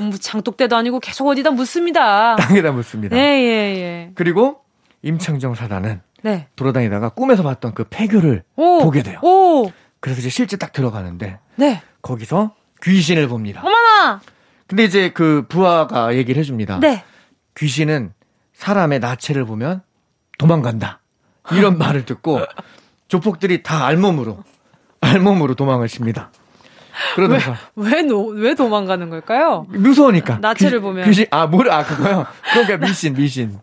뭐 0.00 0.10
장독대도 0.18 0.76
아니고 0.76 1.00
계속 1.00 1.26
어디다 1.28 1.50
묻습니다. 1.50 2.36
땅에다 2.40 2.72
묻습니다. 2.72 3.16
네, 3.16 3.22
예, 3.22 3.80
예. 3.80 4.10
그리고 4.14 4.60
임창정 5.02 5.54
사단은 5.54 6.00
네. 6.22 6.48
돌아다니다가 6.56 7.10
꿈에서 7.10 7.42
봤던 7.42 7.74
그 7.74 7.84
폐교를 7.84 8.44
오. 8.56 8.78
보게 8.82 9.02
돼요. 9.02 9.18
오. 9.22 9.70
그래서 10.00 10.20
이제 10.20 10.28
실제 10.28 10.56
딱 10.56 10.72
들어가는데 10.72 11.38
네. 11.56 11.82
거기서 12.02 12.54
귀신을 12.82 13.28
봅니다. 13.28 13.60
어머나! 13.62 14.20
근데 14.66 14.84
이제 14.84 15.10
그 15.10 15.46
부하가 15.48 16.14
얘기를 16.14 16.40
해줍니다. 16.40 16.80
네. 16.80 17.04
귀신은 17.56 18.12
사람의 18.54 19.00
나체를 19.00 19.44
보면 19.44 19.82
도망간다. 20.38 21.00
이런 21.52 21.76
말을 21.78 22.04
듣고 22.04 22.40
조폭들이 23.08 23.62
다 23.62 23.86
알몸으로 23.86 24.42
알몸으로 25.00 25.54
도망을 25.54 25.88
칩니다. 25.88 26.30
그러다가 27.14 27.56
왜, 27.76 28.02
노, 28.02 28.26
왜 28.26 28.54
도망가는 28.54 29.10
걸까요? 29.10 29.66
무서우니까 29.68 30.38
나체를 30.38 30.78
귀- 30.78 30.82
보면. 30.82 31.04
귀신 31.04 31.26
아 31.30 31.46
뭐라 31.46 31.78
아 31.78 31.84
그거요. 31.84 32.26
그러니까 32.52 32.76
미신 32.86 33.14
미신. 33.14 33.58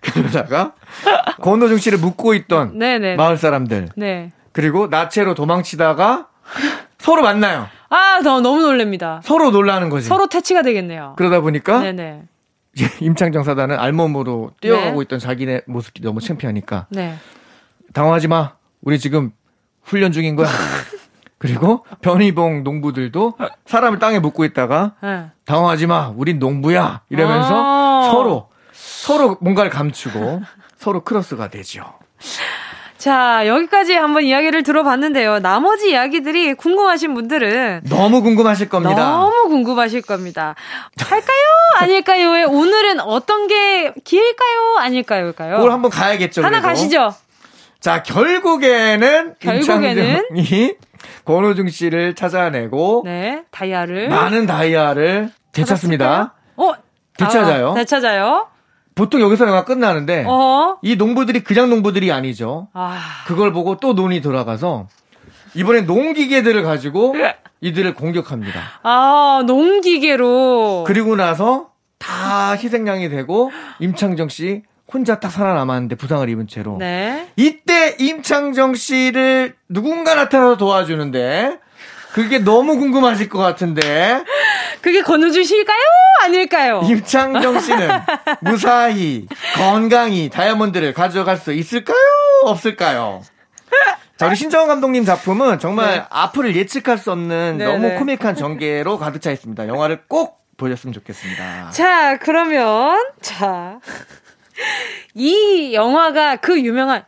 그러다가 0.00 0.74
권호중 1.40 1.78
씨를 1.78 1.98
묻고 1.98 2.34
있던 2.34 2.78
네네. 2.78 3.16
마을 3.16 3.36
사람들 3.36 3.90
네. 3.96 4.32
그리고 4.52 4.86
나체로 4.88 5.34
도망치다가 5.34 6.28
서로 6.98 7.22
만나요. 7.22 7.68
아, 7.88 8.20
너, 8.22 8.40
너무 8.40 8.62
놀랍니다. 8.62 9.20
서로 9.24 9.50
놀라는 9.50 9.88
거지. 9.90 10.08
서로 10.08 10.26
퇴치가 10.26 10.62
되겠네요. 10.62 11.14
그러다 11.18 11.40
보니까 11.40 11.80
네네. 11.80 12.22
이제 12.74 12.88
임창정 13.00 13.44
사단은 13.44 13.78
알몸으로 13.78 14.52
뛰어가고 14.60 14.98
네. 15.00 15.02
있던 15.04 15.18
자기네 15.18 15.62
모습이 15.66 16.00
너무 16.02 16.20
창피하니까 16.20 16.86
네. 16.90 17.16
당황하지 17.92 18.28
마. 18.28 18.54
우리 18.82 18.98
지금 18.98 19.30
훈련 19.82 20.10
중인 20.12 20.36
거야. 20.36 20.48
그리고 21.42 21.84
변희봉 22.02 22.62
농부들도 22.62 23.34
사람을 23.66 23.98
땅에 23.98 24.20
묻고 24.20 24.44
있다가 24.44 24.92
네. 25.02 25.24
당황하지 25.44 25.88
마. 25.88 26.12
우린 26.16 26.38
농부야. 26.38 27.00
이러면서 27.10 27.52
아. 27.52 28.10
서로 28.12 28.48
서로 28.72 29.36
뭔가를 29.40 29.68
감추고 29.68 30.40
서로 30.76 31.02
크로스가 31.02 31.48
되죠. 31.48 31.82
자, 32.96 33.44
여기까지 33.48 33.94
한번 33.94 34.22
이야기를 34.22 34.62
들어봤는데요. 34.62 35.40
나머지 35.40 35.90
이야기들이 35.90 36.54
궁금하신 36.54 37.14
분들은 37.14 37.80
너무 37.90 38.22
궁금하실 38.22 38.68
겁니다. 38.68 39.02
너무 39.02 39.48
궁금하실 39.48 40.02
겁니다. 40.02 40.54
할까요? 41.00 41.44
아닐까요?의 41.80 42.44
오늘은 42.44 43.00
어떤 43.00 43.48
게 43.48 43.92
기회일까요? 44.04 44.76
아닐까요?일까요? 44.78 45.56
그걸 45.56 45.72
한번 45.72 45.90
가야겠죠. 45.90 46.42
하나 46.42 46.60
그래도. 46.60 46.68
가시죠. 46.68 47.12
자, 47.80 48.04
결국에는 48.04 49.34
결국에는 49.40 50.22
권호중 51.24 51.68
씨를 51.68 52.14
찾아내고 52.14 53.02
네, 53.04 53.44
다이아를 53.50 54.08
많은 54.08 54.46
다이아를 54.46 55.30
되찾습니다. 55.52 56.34
어, 56.56 56.72
되찾아요. 57.16 57.70
아, 57.70 57.74
되찾아요. 57.74 58.48
보통 58.94 59.20
여기서 59.20 59.46
영화 59.46 59.64
끝나는데 59.64 60.24
어, 60.26 60.78
이 60.82 60.96
농부들이 60.96 61.44
그냥 61.44 61.70
농부들이 61.70 62.12
아니죠. 62.12 62.68
아, 62.74 62.98
그걸 63.26 63.52
보고 63.52 63.76
또 63.76 63.94
논이 63.94 64.20
돌아가서 64.20 64.88
이번엔 65.54 65.86
농기계들을 65.86 66.62
가지고 66.62 67.14
이들을 67.60 67.94
공격합니다. 67.94 68.60
아, 68.82 69.42
농기계로. 69.46 70.84
그리고 70.86 71.14
나서 71.16 71.70
다 71.98 72.52
희생양이 72.52 73.08
되고 73.08 73.52
임창정 73.78 74.28
씨 74.28 74.62
혼자 74.92 75.18
딱 75.20 75.30
살아남았는데 75.30 75.96
부상을 75.96 76.28
입은 76.28 76.46
채로 76.48 76.76
네. 76.78 77.28
이때 77.36 77.96
임창정 77.98 78.74
씨를 78.74 79.54
누군가 79.68 80.14
나타나서 80.14 80.56
도와주는데 80.56 81.58
그게 82.12 82.38
너무 82.38 82.78
궁금하실 82.78 83.28
것 83.28 83.38
같은데 83.38 84.22
그게 84.82 85.00
권우준 85.00 85.44
씨일까요? 85.44 85.78
아닐까요? 86.24 86.82
임창정 86.84 87.60
씨는 87.60 87.88
무사히 88.42 89.26
건강히 89.54 90.28
다이아몬드를 90.28 90.92
가져갈 90.92 91.38
수 91.38 91.52
있을까요? 91.52 91.96
없을까요? 92.44 93.22
자, 94.18 94.26
우리 94.26 94.36
신정원 94.36 94.68
감독님 94.68 95.04
작품은 95.04 95.58
정말 95.58 95.96
네. 95.96 96.04
앞을 96.10 96.54
예측할 96.54 96.98
수 96.98 97.10
없는 97.10 97.56
네, 97.58 97.64
너무 97.64 97.88
네. 97.88 97.94
코믹한 97.96 98.36
전개로 98.36 98.98
가득 98.98 99.20
차 99.20 99.32
있습니다. 99.32 99.66
영화를 99.66 100.02
꼭 100.06 100.42
보셨으면 100.58 100.92
좋겠습니다. 100.92 101.70
자, 101.70 102.18
그러면 102.18 103.02
자. 103.20 103.80
이 105.14 105.74
영화가 105.74 106.36
그 106.36 106.60
유명한 106.60 107.04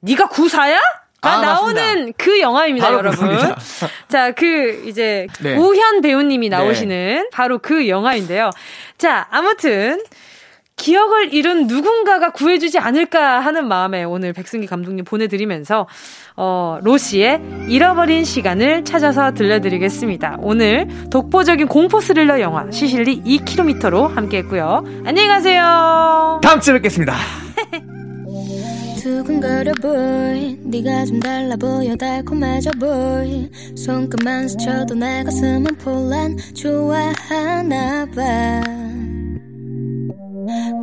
네가 0.00 0.28
구사야? 0.28 0.78
가 1.20 1.38
아, 1.38 1.40
나오는 1.40 1.74
맞습니다. 1.74 2.18
그 2.18 2.38
영화입니다, 2.38 2.92
여러분. 2.92 3.12
그겁니다. 3.12 3.56
자, 4.08 4.32
그 4.32 4.84
이제 4.86 5.26
네. 5.40 5.56
우현 5.56 6.02
배우님이 6.02 6.50
나오시는 6.50 7.30
바로 7.32 7.58
그 7.58 7.88
영화인데요. 7.88 8.50
자, 8.98 9.26
아무튼 9.30 10.02
기억을 10.76 11.32
잃은 11.32 11.66
누군가가 11.66 12.30
구해주지 12.30 12.78
않을까 12.78 13.40
하는 13.40 13.66
마음에 13.68 14.04
오늘 14.04 14.32
백승기 14.32 14.66
감독님 14.66 15.04
보내드리면서 15.04 15.86
어, 16.36 16.78
로시의 16.82 17.40
잃어버린 17.68 18.24
시간을 18.24 18.84
찾아서 18.84 19.32
들려드리겠습니다. 19.32 20.38
오늘 20.40 20.88
독보적인 21.10 21.68
공포 21.68 22.00
스릴러 22.00 22.40
영화 22.40 22.70
시실리 22.70 23.22
2km로 23.22 24.08
함께했고요. 24.14 24.84
안녕히 25.04 25.28
가세요. 25.28 26.40
다음 26.42 26.60
주에 26.60 26.74
뵙겠습니다. 26.74 27.14
두근거려 29.04 29.72
boy 29.82 30.58
네가 30.62 31.04
좀 31.04 31.20
달라 31.20 31.56
보여 31.56 31.94
달콤해져 31.94 32.70
boy 32.80 33.50
손끝만 33.76 34.48
스쳐도 34.48 34.94
내 34.94 35.22
가슴은 35.24 35.66
폴란 35.76 36.36
좋아하나 36.54 38.06
봐 38.06 38.62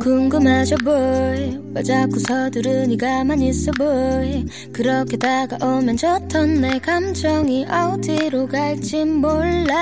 궁금해져 0.00 0.76
boy? 0.84 1.60
왜 1.74 1.82
자꾸 1.82 2.18
서두르니 2.18 2.96
가만히 2.96 3.48
있어 3.48 3.70
boy? 3.72 4.46
그렇게 4.72 5.16
다가오면 5.16 5.96
좋던 5.96 6.60
내 6.60 6.78
감정이 6.78 7.66
어디로 7.66 8.48
갈지 8.48 9.04
몰라. 9.04 9.74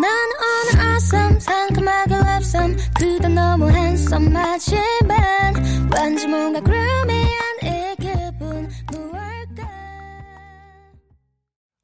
난 0.00 0.10
오늘 0.40 0.86
awesome 0.86 1.40
상큼하게 1.40 2.14
some 2.38 2.76
그대 2.98 3.28
너무 3.28 3.68
handsome 3.68 4.32
하지만 4.32 5.54
왠지 5.92 6.26
뭔가 6.28 6.60
groomi한 6.60 7.40
이 7.64 7.96
기분 8.00 8.70
무얼까? 8.92 9.68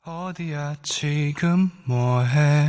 어디야 0.07 0.77
지금 0.83 1.71
뭐해 1.87 2.69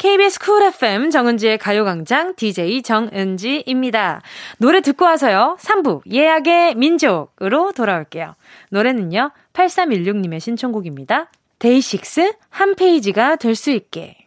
KBS 0.00 0.38
쿨 0.40 0.62
FM 0.62 1.10
정은지의 1.10 1.58
가요광장 1.58 2.34
DJ 2.34 2.80
정은지입니다. 2.80 4.22
노래 4.56 4.80
듣고 4.80 5.04
와서요. 5.04 5.58
3부 5.60 6.10
예약의 6.10 6.74
민족으로 6.76 7.72
돌아올게요. 7.72 8.34
노래는요. 8.70 9.30
8316님의 9.52 10.40
신청곡입니다. 10.40 11.30
데이식스 11.58 12.32
한 12.48 12.76
페이지가 12.76 13.36
될 13.36 13.54
수 13.54 13.70
있게. 13.72 14.19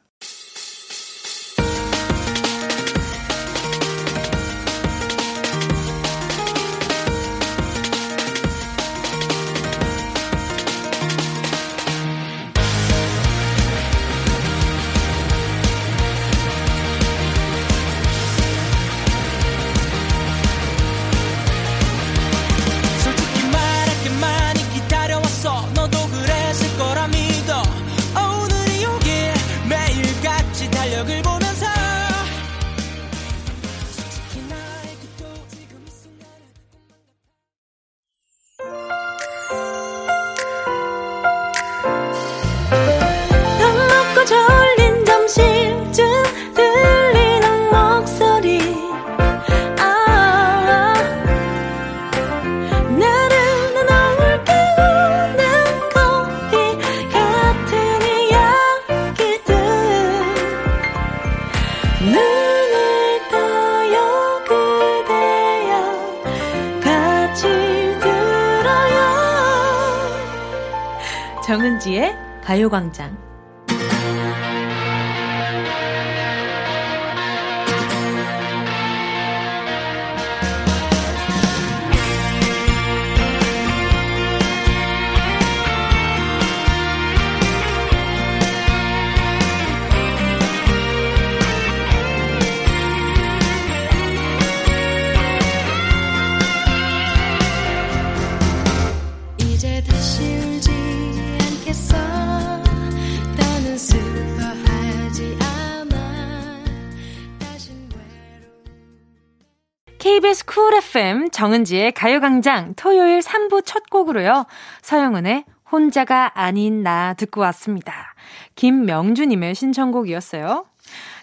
KBS 110.03 110.43
Cool 110.43 110.73
FM 110.73 111.29
정은지의 111.29 111.93
가요광장 111.93 112.73
토요일 112.75 113.19
3부 113.19 113.65
첫 113.65 113.89
곡으로요. 113.89 114.45
서영은의 114.81 115.45
혼자가 115.71 116.33
아닌 116.35 116.83
나 116.83 117.13
듣고 117.13 117.39
왔습니다. 117.39 118.13
김명주님의 118.55 119.55
신청곡이었어요. 119.55 120.65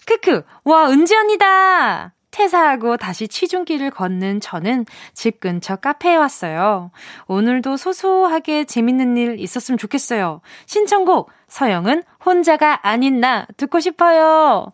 크크, 0.07 0.45
와, 0.65 0.89
은지 0.89 1.15
언니다! 1.15 2.15
퇴사하고 2.31 2.97
다시 2.97 3.29
취준길을 3.29 3.91
걷는 3.91 4.41
저는 4.41 4.87
집 5.13 5.41
근처 5.41 5.77
카페에 5.77 6.17
왔어요. 6.17 6.91
오늘도 7.27 7.77
소소하게 7.77 8.65
재밌는 8.65 9.19
일 9.19 9.41
있었으면 9.41 9.77
좋겠어요. 9.77 10.41
신청곡, 10.65 11.31
서영은 11.49 12.03
혼자가 12.25 12.81
아닌 12.89 13.21
나 13.21 13.47
듣고 13.59 13.79
싶어요. 13.79 14.73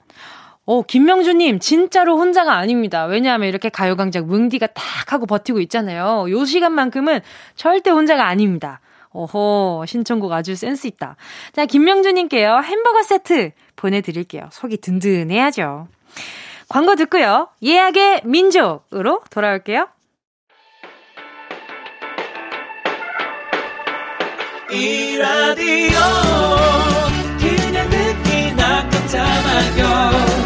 어, 0.67 0.83
김명주님, 0.83 1.61
진짜로 1.61 2.19
혼자가 2.19 2.57
아닙니다. 2.57 3.05
왜냐하면 3.07 3.49
이렇게 3.49 3.69
가요광장 3.69 4.27
뭉디가 4.27 4.67
딱 4.69 5.13
하고 5.13 5.25
버티고 5.27 5.61
있잖아요. 5.61 6.27
요 6.29 6.45
시간만큼은 6.45 7.21
절대 7.55 7.91
혼자가 7.91 8.27
아닙니다. 8.27 8.81
오호, 9.13 9.85
신청곡 9.87 10.33
아주 10.33 10.57
센스 10.57 10.89
있다. 10.89 11.17
자, 11.53 11.67
김명주님께요, 11.67 12.61
햄버거 12.65 13.03
세트 13.03 13.53
보내드릴게요. 13.77 14.49
속이 14.51 14.79
든든해야죠. 14.79 15.87
광고 16.69 16.97
듣고요, 16.97 17.49
예약의 17.63 18.23
민족으로 18.25 19.23
돌아올게요. 19.31 19.89
이 24.73 25.17
라디오 25.17 25.99
그냥 27.39 27.89
듣기나 27.89 28.89
깜짝마요 28.91 30.46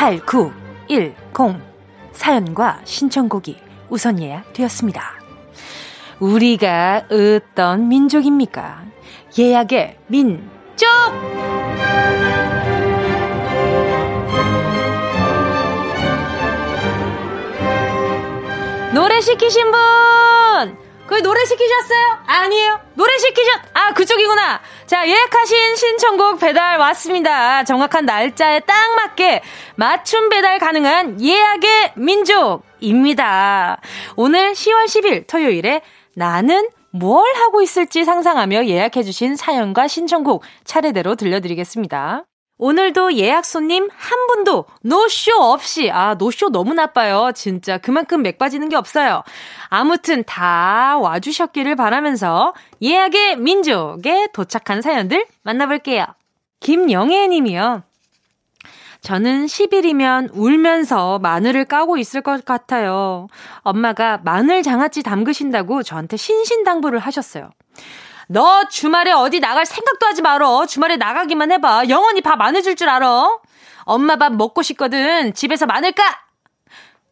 8910 0.00 1.60
사연과 2.12 2.80
신청곡이 2.84 3.58
우선 3.90 4.18
예약되었습니다. 4.18 5.02
우리가 6.20 7.04
어떤 7.10 7.86
민족입니까? 7.86 8.82
예약의 9.38 9.98
민족! 10.06 10.88
노래 18.94 19.20
시키신 19.20 19.70
분! 19.70 20.19
그 21.10 21.20
노래 21.24 21.44
시키셨어요? 21.44 22.18
아니에요. 22.24 22.80
노래 22.94 23.18
시키셨, 23.18 23.60
아, 23.74 23.92
그쪽이구나. 23.94 24.60
자, 24.86 25.08
예약하신 25.08 25.74
신청곡 25.74 26.38
배달 26.38 26.78
왔습니다. 26.78 27.64
정확한 27.64 28.06
날짜에 28.06 28.60
딱 28.60 28.94
맞게 28.94 29.42
맞춤 29.74 30.28
배달 30.28 30.60
가능한 30.60 31.20
예약의 31.20 31.94
민족입니다. 31.96 33.80
오늘 34.14 34.52
10월 34.52 34.84
10일 34.84 35.26
토요일에 35.26 35.82
나는 36.14 36.68
뭘 36.92 37.24
하고 37.34 37.60
있을지 37.60 38.04
상상하며 38.04 38.66
예약해주신 38.66 39.34
사연과 39.34 39.88
신청곡 39.88 40.44
차례대로 40.62 41.16
들려드리겠습니다. 41.16 42.24
오늘도 42.60 43.14
예약 43.14 43.46
손님 43.46 43.88
한 43.90 44.26
분도 44.26 44.66
노쇼 44.82 45.32
없이, 45.32 45.90
아, 45.90 46.14
노쇼 46.14 46.50
너무 46.50 46.74
나빠요. 46.74 47.32
진짜 47.34 47.78
그만큼 47.78 48.20
맥 48.22 48.36
빠지는 48.36 48.68
게 48.68 48.76
없어요. 48.76 49.22
아무튼 49.70 50.22
다 50.24 50.98
와주셨기를 50.98 51.74
바라면서 51.74 52.52
예약의 52.82 53.38
민족에 53.38 54.28
도착한 54.34 54.82
사연들 54.82 55.26
만나볼게요. 55.42 56.04
김영애 56.60 57.28
님이요. 57.28 57.82
저는 59.00 59.46
10일이면 59.46 60.28
울면서 60.34 61.18
마늘을 61.20 61.64
까고 61.64 61.96
있을 61.96 62.20
것 62.20 62.44
같아요. 62.44 63.28
엄마가 63.60 64.20
마늘 64.22 64.62
장아찌 64.62 65.02
담그신다고 65.02 65.82
저한테 65.82 66.18
신신당부를 66.18 66.98
하셨어요. 66.98 67.48
너 68.32 68.68
주말에 68.68 69.10
어디 69.10 69.40
나갈 69.40 69.66
생각도 69.66 70.06
하지 70.06 70.22
말어. 70.22 70.64
주말에 70.66 70.96
나가기만 70.96 71.50
해봐. 71.50 71.88
영원히 71.88 72.20
밥 72.20 72.40
안 72.40 72.54
해줄 72.54 72.76
줄 72.76 72.88
알아. 72.88 73.38
엄마 73.84 74.14
밥 74.16 74.32
먹고 74.32 74.62
싶거든. 74.62 75.34
집에서 75.34 75.66
마늘 75.66 75.90
까! 75.92 76.04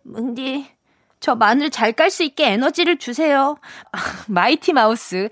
뭉디, 0.05 0.71
저 1.19 1.35
마늘 1.35 1.71
잘 1.71 1.93
깔 1.93 2.11
수 2.11 2.23
있게 2.23 2.53
에너지를 2.53 2.99
주세요. 2.99 3.57
Mighty 4.29 4.73
Mouth 4.73 5.29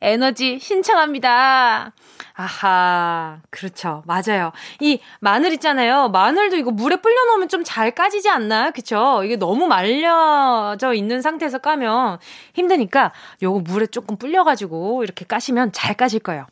에너지 0.00 0.58
신청합니다. 0.58 1.92
아하, 2.40 3.40
그렇죠. 3.50 4.04
맞아요. 4.06 4.52
이 4.78 5.00
마늘 5.18 5.52
있잖아요. 5.54 6.08
마늘도 6.10 6.54
이거 6.56 6.70
물에 6.70 6.94
불려놓으면 6.96 7.48
좀 7.48 7.64
잘 7.64 7.90
까지지 7.90 8.28
않나요? 8.30 8.70
그쵸? 8.70 9.22
이게 9.24 9.34
너무 9.34 9.66
말려져 9.66 10.94
있는 10.94 11.20
상태에서 11.20 11.58
까면 11.58 12.18
힘드니까 12.54 13.12
요거 13.42 13.60
물에 13.60 13.86
조금 13.88 14.16
불려가지고 14.16 15.02
이렇게 15.02 15.24
까시면 15.24 15.72
잘 15.72 15.94
까질 15.96 16.20
거예요. 16.20 16.46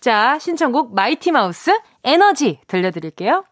자, 0.00 0.38
신청곡 0.38 0.94
마이티 0.94 1.32
마우스 1.32 1.76
에너지 2.04 2.60
들려드릴게요. 2.68 3.44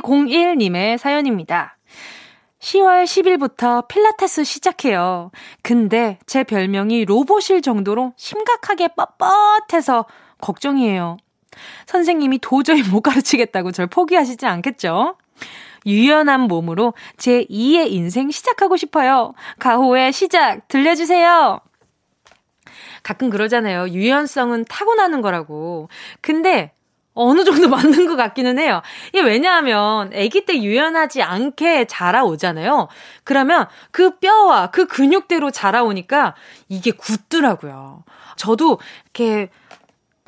1201님의 0.00 0.98
사연입니다. 0.98 1.76
10월 2.60 3.04
10일부터 3.04 3.88
필라테스 3.88 4.44
시작해요. 4.44 5.30
근데 5.62 6.18
제 6.26 6.44
별명이 6.44 7.06
로봇일 7.06 7.62
정도로 7.62 8.12
심각하게 8.16 8.88
뻣뻣해서 8.88 10.04
걱정이에요. 10.40 11.16
선생님이 11.86 12.38
도저히 12.40 12.82
못 12.82 13.00
가르치겠다고 13.00 13.72
절 13.72 13.86
포기하시지 13.86 14.44
않겠죠? 14.46 15.16
유연한 15.86 16.42
몸으로 16.42 16.92
제 17.16 17.44
2의 17.44 17.90
인생 17.90 18.30
시작하고 18.30 18.76
싶어요. 18.76 19.32
가호의 19.58 20.12
시작 20.12 20.68
들려주세요. 20.68 21.60
가끔 23.02 23.30
그러잖아요. 23.30 23.88
유연성은 23.88 24.66
타고나는 24.66 25.22
거라고. 25.22 25.88
근데 26.20 26.72
어느 27.14 27.44
정도 27.44 27.68
맞는 27.70 28.06
것 28.06 28.16
같기는 28.16 28.58
해요. 28.58 28.82
이게 29.08 29.20
왜냐하면 29.20 30.12
아기 30.14 30.44
때 30.44 30.60
유연하지 30.62 31.22
않게 31.22 31.86
자라오잖아요. 31.86 32.88
그러면 33.24 33.66
그 33.90 34.18
뼈와 34.18 34.70
그 34.70 34.86
근육대로 34.86 35.50
자라오니까 35.50 36.34
이게 36.68 36.90
굳더라고요. 36.92 38.04
저도 38.36 38.78
이렇게 39.04 39.50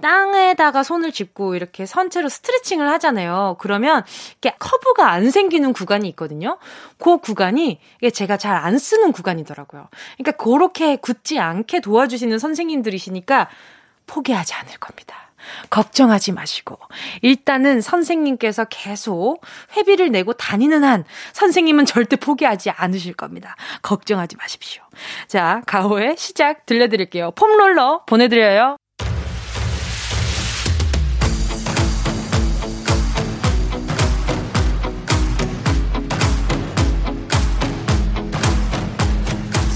땅에다가 0.02 0.82
손을 0.82 1.12
짚고 1.12 1.54
이렇게 1.54 1.86
선체로 1.86 2.28
스트레칭을 2.28 2.88
하잖아요. 2.90 3.56
그러면 3.60 4.02
이렇게 4.42 4.56
커브가 4.58 5.08
안 5.08 5.30
생기는 5.30 5.72
구간이 5.72 6.08
있거든요. 6.10 6.58
그 6.98 7.18
구간이 7.18 7.78
제가 8.12 8.36
잘 8.36 8.52
안 8.52 8.78
쓰는 8.78 9.12
구간이더라고요. 9.12 9.88
그러니까 10.18 10.44
그렇게 10.44 10.96
굳지 10.96 11.38
않게 11.38 11.80
도와주시는 11.80 12.38
선생님들이시니까 12.40 13.48
포기하지 14.06 14.54
않을 14.54 14.76
겁니다. 14.78 15.21
걱정하지 15.70 16.32
마시고 16.32 16.78
일단은 17.22 17.80
선생님께서 17.80 18.66
계속 18.66 19.40
회비를 19.76 20.10
내고 20.10 20.32
다니는 20.32 20.84
한 20.84 21.04
선생님은 21.32 21.86
절대 21.86 22.16
포기하지 22.16 22.70
않으실 22.70 23.14
겁니다. 23.14 23.56
걱정하지 23.82 24.36
마십시오. 24.36 24.82
자, 25.26 25.62
가호의 25.66 26.16
시작 26.18 26.66
들려드릴게요. 26.66 27.32
폼롤러 27.32 28.04
보내드려요. 28.06 28.76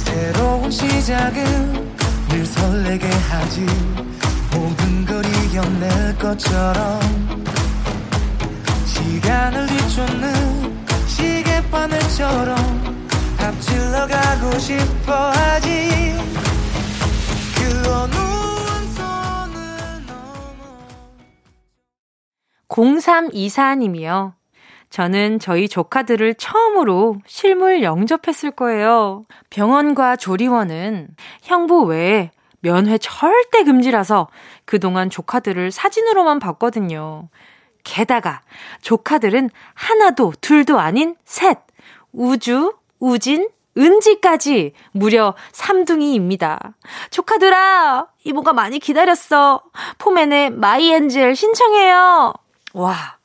새로운 0.05 0.71
시작은 0.71 1.97
늘 2.29 2.45
설레게 2.45 3.07
하지 3.07 3.61
모든 4.53 5.06
걸 5.57 5.65
이겨낼 5.65 6.19
것처럼 6.19 7.01
시간을 8.85 9.67
뒤쫓는 9.67 10.77
시계바늘처럼 11.07 12.57
앞질러 13.41 14.07
가고 14.07 14.59
싶어 14.59 15.31
하지 15.31 16.15
그 17.55 17.91
어느 17.91 18.15
한선을 18.67 20.07
넘어 20.07 20.67
0324님이요. 22.69 24.35
저는 24.91 25.39
저희 25.39 25.69
조카들을 25.69 26.35
처음으로 26.35 27.17
실물 27.27 27.83
영접했을 27.83 28.51
거예요. 28.51 29.25
병원과 29.51 30.17
조리원은 30.17 31.09
형부 31.43 31.85
외에 31.85 32.31
면회 32.67 32.99
절대 32.99 33.63
금지라서 33.63 34.27
그동안 34.65 35.09
조카들을 35.09 35.71
사진으로만 35.71 36.41
봤거든요. 36.41 37.29
게다가 37.85 38.43
조카들은 38.83 39.51
하나도 39.75 40.33
둘도 40.41 40.81
아닌 40.81 41.15
셋. 41.25 41.59
우주, 42.13 42.75
우진, 42.99 43.49
은지까지 43.79 44.73
무려 44.91 45.37
3둥이입니다. 45.53 46.75
조카들아, 47.11 48.09
이모가 48.25 48.53
많이 48.53 48.81
기다렸어. 48.81 49.63
4MEN의 49.99 50.51
My 50.51 50.91
Angel 50.91 51.37
신청해요. 51.37 52.35
와. 52.73 53.17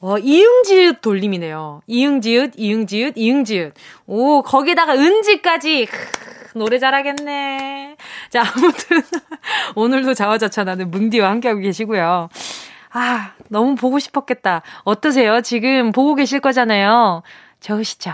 어, 0.00 0.18
이응지읒 0.18 1.00
돌림이네요. 1.00 1.80
이응지읒, 1.86 2.52
이응지읒, 2.58 3.14
이응지읒. 3.16 3.72
오, 4.06 4.42
거기다가 4.42 4.94
은지까지. 4.94 5.88
크, 6.56 6.58
노래 6.58 6.78
잘하겠네. 6.78 7.96
자, 8.30 8.42
아무튼, 8.42 9.02
오늘도 9.76 10.14
자화자찬하는 10.14 10.90
뭉디와 10.90 11.30
함께하고 11.30 11.60
계시고요. 11.60 12.28
아, 12.92 13.32
너무 13.48 13.74
보고 13.74 13.98
싶었겠다. 13.98 14.62
어떠세요? 14.84 15.42
지금 15.42 15.92
보고 15.92 16.14
계실 16.14 16.40
거잖아요. 16.40 17.22
좋으시죠? 17.60 18.12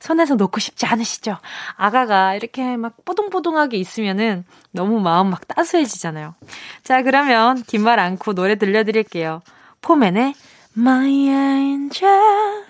손에서 0.00 0.34
놓고 0.34 0.60
싶지 0.60 0.86
않으시죠? 0.86 1.38
아가가 1.76 2.34
이렇게 2.34 2.76
막 2.76 2.92
뽀동뽀동하게 3.04 3.76
있으면은 3.78 4.44
너무 4.72 5.00
마음 5.00 5.28
막 5.30 5.46
따스해지잖아요. 5.48 6.34
자, 6.82 7.02
그러면 7.02 7.62
긴 7.62 7.82
말 7.84 7.98
않고 8.00 8.34
노래 8.34 8.56
들려드릴게요. 8.56 9.40
포맨의 9.80 10.34
My 10.76 11.08
Angel. 11.08 12.64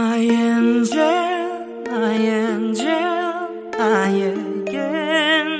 My 0.00 0.20
angel, 0.20 1.82
my 1.88 2.14
angel, 2.14 3.72
나에게 3.76 4.78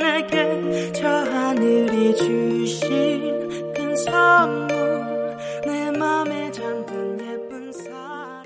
내게 0.01 0.93
저 0.93 1.09
하늘이 1.09 2.15
주신 2.17 3.73
큰 3.75 3.97
선물 3.97 5.37
내 5.67 5.91
맘에 5.91 6.53
잠든 6.53 7.19
예쁜 7.21 7.73
사랑 7.73 8.45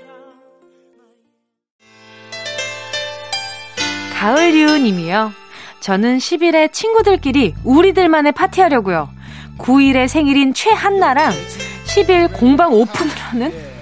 가을유 4.15 4.79
님이요. 4.79 5.31
저는 5.79 6.17
10일에 6.17 6.73
친구들끼리 6.73 7.53
우리들만의 7.63 8.31
파티하려고요. 8.31 9.09
9일에 9.59 10.07
생일인 10.07 10.55
최한나랑 10.55 11.33
10일 11.85 12.33
공방 12.33 12.73
오픈을 12.73 13.11
하는 13.15 13.72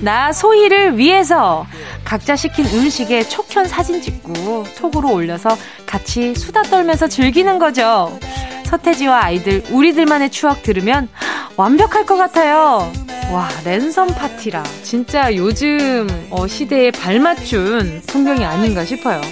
나 0.00 0.32
소희를 0.32 0.98
위해서 0.98 1.66
각자 2.04 2.36
시킨 2.36 2.66
음식에 2.66 3.22
촉현 3.28 3.66
사진 3.66 4.00
찍고 4.00 4.64
톡으로 4.78 5.12
올려서 5.12 5.56
같이 5.86 6.34
수다 6.34 6.62
떨면서 6.62 7.06
즐기는 7.06 7.58
거죠. 7.58 8.18
서태지와 8.66 9.24
아이들 9.24 9.62
우리들만의 9.70 10.30
추억 10.30 10.62
들으면 10.62 11.08
완벽할 11.56 12.06
것 12.06 12.16
같아요. 12.16 12.90
와 13.32 13.48
랜선 13.64 14.08
파티라 14.08 14.62
진짜 14.82 15.34
요즘 15.34 16.06
어, 16.28 16.46
시대에 16.46 16.90
발맞춘 16.90 18.02
풍경이 18.06 18.44
아닌가 18.44 18.84
싶어요. 18.84 19.22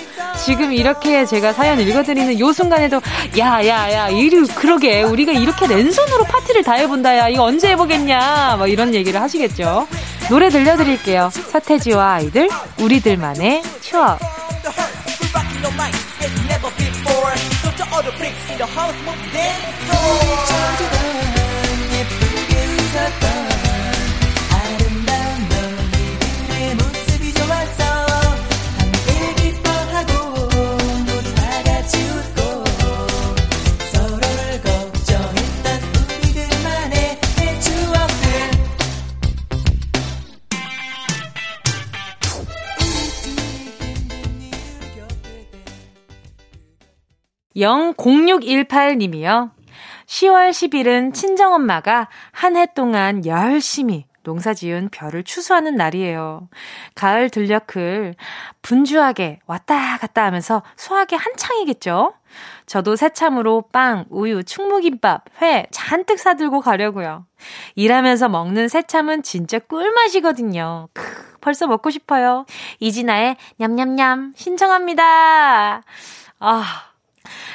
지금 0.43 0.73
이렇게 0.73 1.27
제가 1.27 1.53
사연 1.53 1.79
읽어드리는 1.79 2.41
요 2.41 2.51
순간에도, 2.51 3.03
야, 3.39 3.67
야, 3.67 3.93
야, 3.93 4.09
이리, 4.09 4.41
그러게. 4.47 5.03
우리가 5.03 5.33
이렇게 5.33 5.67
랜선으로 5.67 6.25
파티를 6.25 6.63
다 6.65 6.73
해본다, 6.73 7.19
야. 7.19 7.29
이거 7.29 7.45
언제 7.45 7.69
해보겠냐. 7.73 8.55
뭐 8.57 8.67
이런 8.67 8.95
얘기를 8.95 9.21
하시겠죠. 9.21 9.87
노래 10.31 10.49
들려드릴게요. 10.49 11.31
서태지와 11.31 12.15
아이들, 12.15 12.49
우리들만의 12.81 13.63
추억. 13.83 14.19
영 47.57 47.95
0618님이요. 47.95 49.51
10월 50.07 50.51
10일은 50.51 51.15
친정엄마가 51.15 52.09
한 52.33 52.57
해 52.57 52.67
동안 52.75 53.25
열심히 53.27 54.07
농사 54.23 54.53
지은 54.53 54.91
벼를 54.91 55.25
추수하는 55.25 55.77
날이에요. 55.77 56.49
가을 56.95 57.31
들녘을 57.31 58.15
분주하게 58.61 59.41
왔다 59.47 59.97
갔다 59.97 60.25
하면서 60.27 60.63
수확이 60.77 61.15
한창이겠죠? 61.17 62.13
저도 62.67 62.97
새참으로 62.97 63.65
빵, 63.73 64.05
우유, 64.11 64.45
충무김밥, 64.45 65.25
회 65.41 65.67
잔뜩 65.71 66.19
사들고 66.19 66.61
가려고요. 66.61 67.25
일하면서 67.77 68.29
먹는 68.29 68.69
새참은 68.69 69.23
진짜 69.23 69.59
꿀맛이거든요. 69.59 70.89
크, 70.93 71.39
벌써 71.41 71.67
먹고 71.67 71.91
싶어요. 71.91 72.45
이진아의 72.79 73.37
냠냠냠 73.57 74.35
신청합니다. 74.37 75.83
아, 76.41 76.90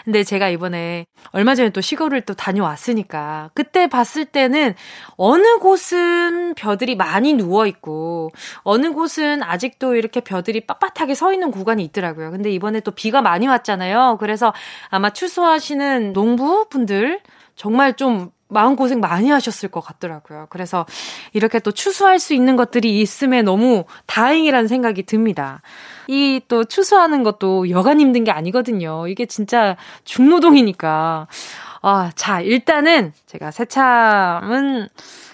근데 0.03 0.23
제가 0.23 0.49
이번에 0.49 1.05
얼마 1.31 1.55
전에 1.55 1.69
또 1.69 1.81
시골을 1.81 2.21
또 2.21 2.33
다녀왔으니까 2.33 3.51
그때 3.53 3.87
봤을 3.87 4.25
때는 4.25 4.75
어느 5.17 5.57
곳은 5.59 6.53
벼들이 6.55 6.95
많이 6.95 7.33
누워 7.33 7.65
있고 7.67 8.31
어느 8.63 8.91
곳은 8.91 9.43
아직도 9.43 9.95
이렇게 9.95 10.19
벼들이 10.21 10.61
빳빳하게 10.61 11.15
서 11.15 11.33
있는 11.33 11.51
구간이 11.51 11.83
있더라고요. 11.85 12.31
근데 12.31 12.51
이번에 12.51 12.79
또 12.81 12.91
비가 12.91 13.21
많이 13.21 13.47
왔잖아요. 13.47 14.17
그래서 14.19 14.53
아마 14.89 15.11
추수하시는 15.11 16.13
농부분들 16.13 17.21
정말 17.55 17.95
좀 17.95 18.31
마음고생 18.47 18.99
많이 18.99 19.29
하셨을 19.29 19.69
것 19.69 19.81
같더라고요. 19.81 20.47
그래서 20.49 20.85
이렇게 21.33 21.59
또 21.59 21.71
추수할 21.71 22.19
수 22.19 22.33
있는 22.33 22.55
것들이 22.55 23.01
있음에 23.01 23.41
너무 23.41 23.85
다행이라는 24.05 24.67
생각이 24.67 25.03
듭니다. 25.03 25.61
이 26.07 26.35
또 26.47 26.63
추수하는 26.63 27.23
것도 27.23 27.69
여간 27.69 27.99
힘든 27.99 28.23
게 28.23 28.31
아니거든요. 28.31 29.07
이게 29.07 29.25
진짜 29.25 29.75
중노동이니까. 30.03 31.27
아, 31.81 32.11
자, 32.15 32.41
일단은 32.41 33.13
제가 33.25 33.51
새참은 33.51 34.87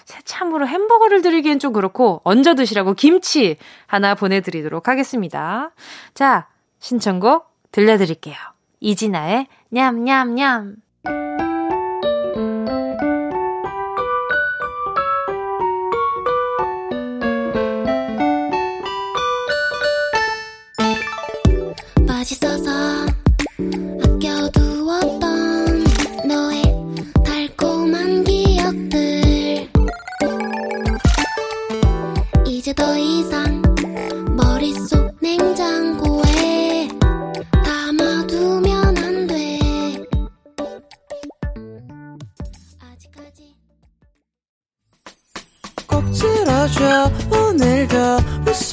새참으로 0.04 0.66
햄버거를 0.66 1.22
드리기엔 1.22 1.58
좀 1.58 1.72
그렇고 1.72 2.20
얹어 2.24 2.54
드시라고 2.54 2.94
김치 2.94 3.56
하나 3.86 4.14
보내드리도록 4.14 4.88
하겠습니다. 4.88 5.70
자, 6.14 6.48
신청곡 6.78 7.50
들려드릴게요. 7.72 8.36
이진아의 8.80 9.46
냠냠냠. 9.70 10.76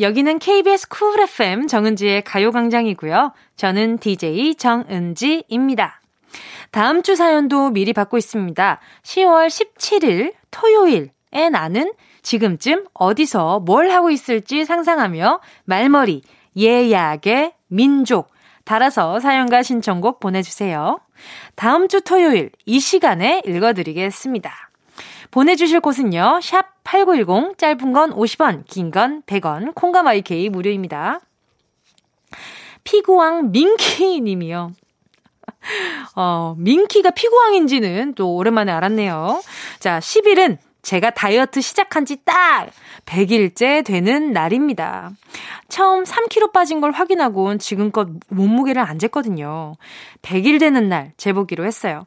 여기는 0.00 0.38
KBS 0.38 0.88
쿨 0.88 1.20
FM 1.20 1.66
정은지의 1.66 2.22
가요광장이고요. 2.22 3.32
저는 3.56 3.98
DJ 3.98 4.54
정은지입니다. 4.54 6.00
다음 6.70 7.02
주 7.02 7.16
사연도 7.16 7.68
미리 7.70 7.92
받고 7.92 8.16
있습니다. 8.16 8.80
10월 9.02 9.48
17일 9.48 10.32
토요일에 10.50 11.50
나는 11.50 11.92
지금쯤 12.22 12.86
어디서 12.94 13.60
뭘 13.60 13.90
하고 13.90 14.10
있을지 14.10 14.64
상상하며 14.64 15.40
말머리 15.64 16.22
예약의 16.56 17.52
민족 17.68 18.30
달아서 18.64 19.20
사연과 19.20 19.62
신청곡 19.62 20.18
보내주세요. 20.18 20.98
다음 21.56 21.88
주 21.88 22.00
토요일 22.00 22.50
이 22.64 22.80
시간에 22.80 23.42
읽어드리겠습니다. 23.44 24.69
보내주실 25.30 25.80
곳은요, 25.80 26.40
샵 26.42 26.82
8910, 26.84 27.56
짧은 27.58 27.92
건 27.92 28.10
50원, 28.12 28.64
긴 28.66 28.90
건 28.90 29.22
100원, 29.22 29.74
콩감 29.74 30.06
IK 30.08 30.48
무료입니다. 30.48 31.20
피구왕 32.84 33.52
민키 33.52 34.20
님이요. 34.20 34.72
어, 36.16 36.54
민키가 36.58 37.10
피구왕인지는 37.10 38.14
또 38.14 38.34
오랜만에 38.34 38.72
알았네요. 38.72 39.42
자, 39.78 39.98
10일은 40.00 40.58
제가 40.82 41.10
다이어트 41.10 41.60
시작한 41.60 42.06
지 42.06 42.16
딱 42.24 42.70
100일째 43.04 43.84
되는 43.84 44.32
날입니다. 44.32 45.10
처음 45.68 46.04
3kg 46.04 46.52
빠진 46.52 46.80
걸 46.80 46.90
확인하고 46.92 47.58
지금껏 47.58 48.08
몸무게를 48.28 48.80
안 48.82 48.98
쟀거든요. 48.98 49.74
100일 50.22 50.58
되는 50.58 50.88
날 50.88 51.12
재보기로 51.16 51.64
했어요. 51.66 52.04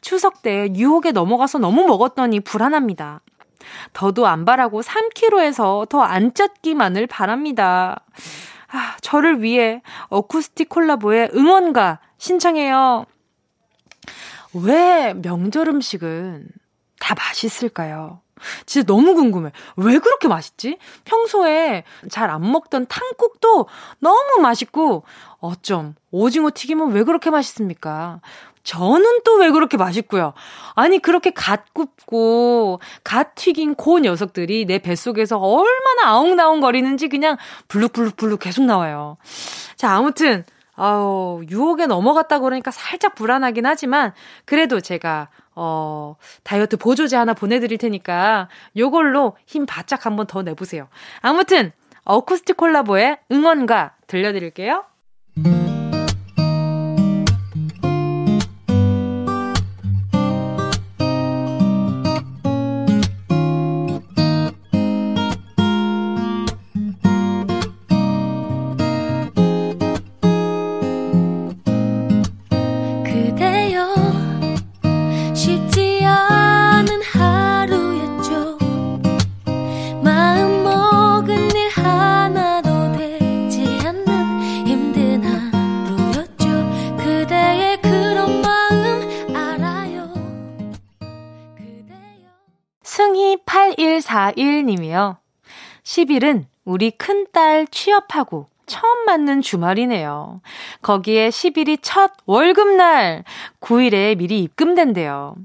추석 0.00 0.42
때 0.42 0.68
유혹에 0.74 1.12
넘어가서 1.12 1.58
너무 1.58 1.86
먹었더니 1.86 2.40
불안합니다. 2.40 3.20
더도 3.92 4.26
안 4.26 4.44
바라고 4.44 4.80
3kg에서 4.82 5.88
더 5.88 6.02
안 6.02 6.32
쪘기만을 6.32 7.08
바랍니다. 7.08 8.04
아, 8.68 8.96
저를 9.00 9.42
위해 9.42 9.82
어쿠스틱 10.08 10.68
콜라보의 10.68 11.30
응원가 11.34 12.00
신청해요. 12.18 13.06
왜 14.54 15.14
명절 15.14 15.68
음식은 15.68 16.48
다 17.00 17.14
맛있을까요? 17.14 18.20
진짜 18.66 18.84
너무 18.86 19.14
궁금해. 19.14 19.50
왜 19.76 19.98
그렇게 19.98 20.28
맛있지? 20.28 20.78
평소에 21.04 21.84
잘 22.10 22.30
안 22.30 22.50
먹던 22.52 22.86
탕국도 22.86 23.66
너무 23.98 24.40
맛있고, 24.42 25.04
어쩜 25.38 25.94
오징어 26.10 26.50
튀김은 26.54 26.92
왜 26.92 27.02
그렇게 27.02 27.30
맛있습니까? 27.30 28.20
저는 28.66 29.22
또 29.22 29.36
왜 29.36 29.50
그렇게 29.50 29.76
맛있고요. 29.76 30.32
아니 30.74 30.98
그렇게 30.98 31.30
갓 31.30 31.72
굽고 31.72 32.80
갓 33.04 33.34
튀긴 33.34 33.74
고 33.74 33.98
녀석들이 33.98 34.64
내 34.64 34.78
뱃속에서 34.78 35.38
얼마나 35.38 36.08
아웅다웅 36.08 36.60
거리는지 36.60 37.08
그냥 37.08 37.36
블룩블룩블룩 37.68 38.40
계속 38.40 38.64
나와요. 38.64 39.18
자, 39.76 39.92
아무튼 39.92 40.44
아우, 40.74 41.42
유혹에 41.48 41.86
넘어갔다 41.86 42.38
그러니까 42.40 42.70
살짝 42.70 43.14
불안하긴 43.14 43.64
하지만 43.66 44.12
그래도 44.44 44.80
제가 44.80 45.28
어, 45.54 46.16
다이어트 46.42 46.76
보조제 46.76 47.16
하나 47.16 47.32
보내드릴 47.34 47.78
테니까 47.78 48.48
요걸로 48.76 49.36
힘 49.46 49.64
바짝 49.64 50.04
한번 50.06 50.26
더 50.26 50.42
내보세요. 50.42 50.88
아무튼 51.20 51.72
어쿠스틱 52.04 52.56
콜라보의 52.56 53.18
응원가 53.32 53.94
들려드릴게요. 54.06 54.84
콩이8141님이요. 94.32 95.16
10일은 95.82 96.46
우리 96.64 96.90
큰딸 96.90 97.66
취업하고 97.68 98.48
처음 98.66 99.04
맞는 99.06 99.42
주말이네요. 99.42 100.40
거기에 100.82 101.28
10일이 101.28 101.78
첫 101.80 102.12
월급날, 102.26 103.22
9일에 103.60 104.18
미리 104.18 104.42
입금된대요. 104.42 105.36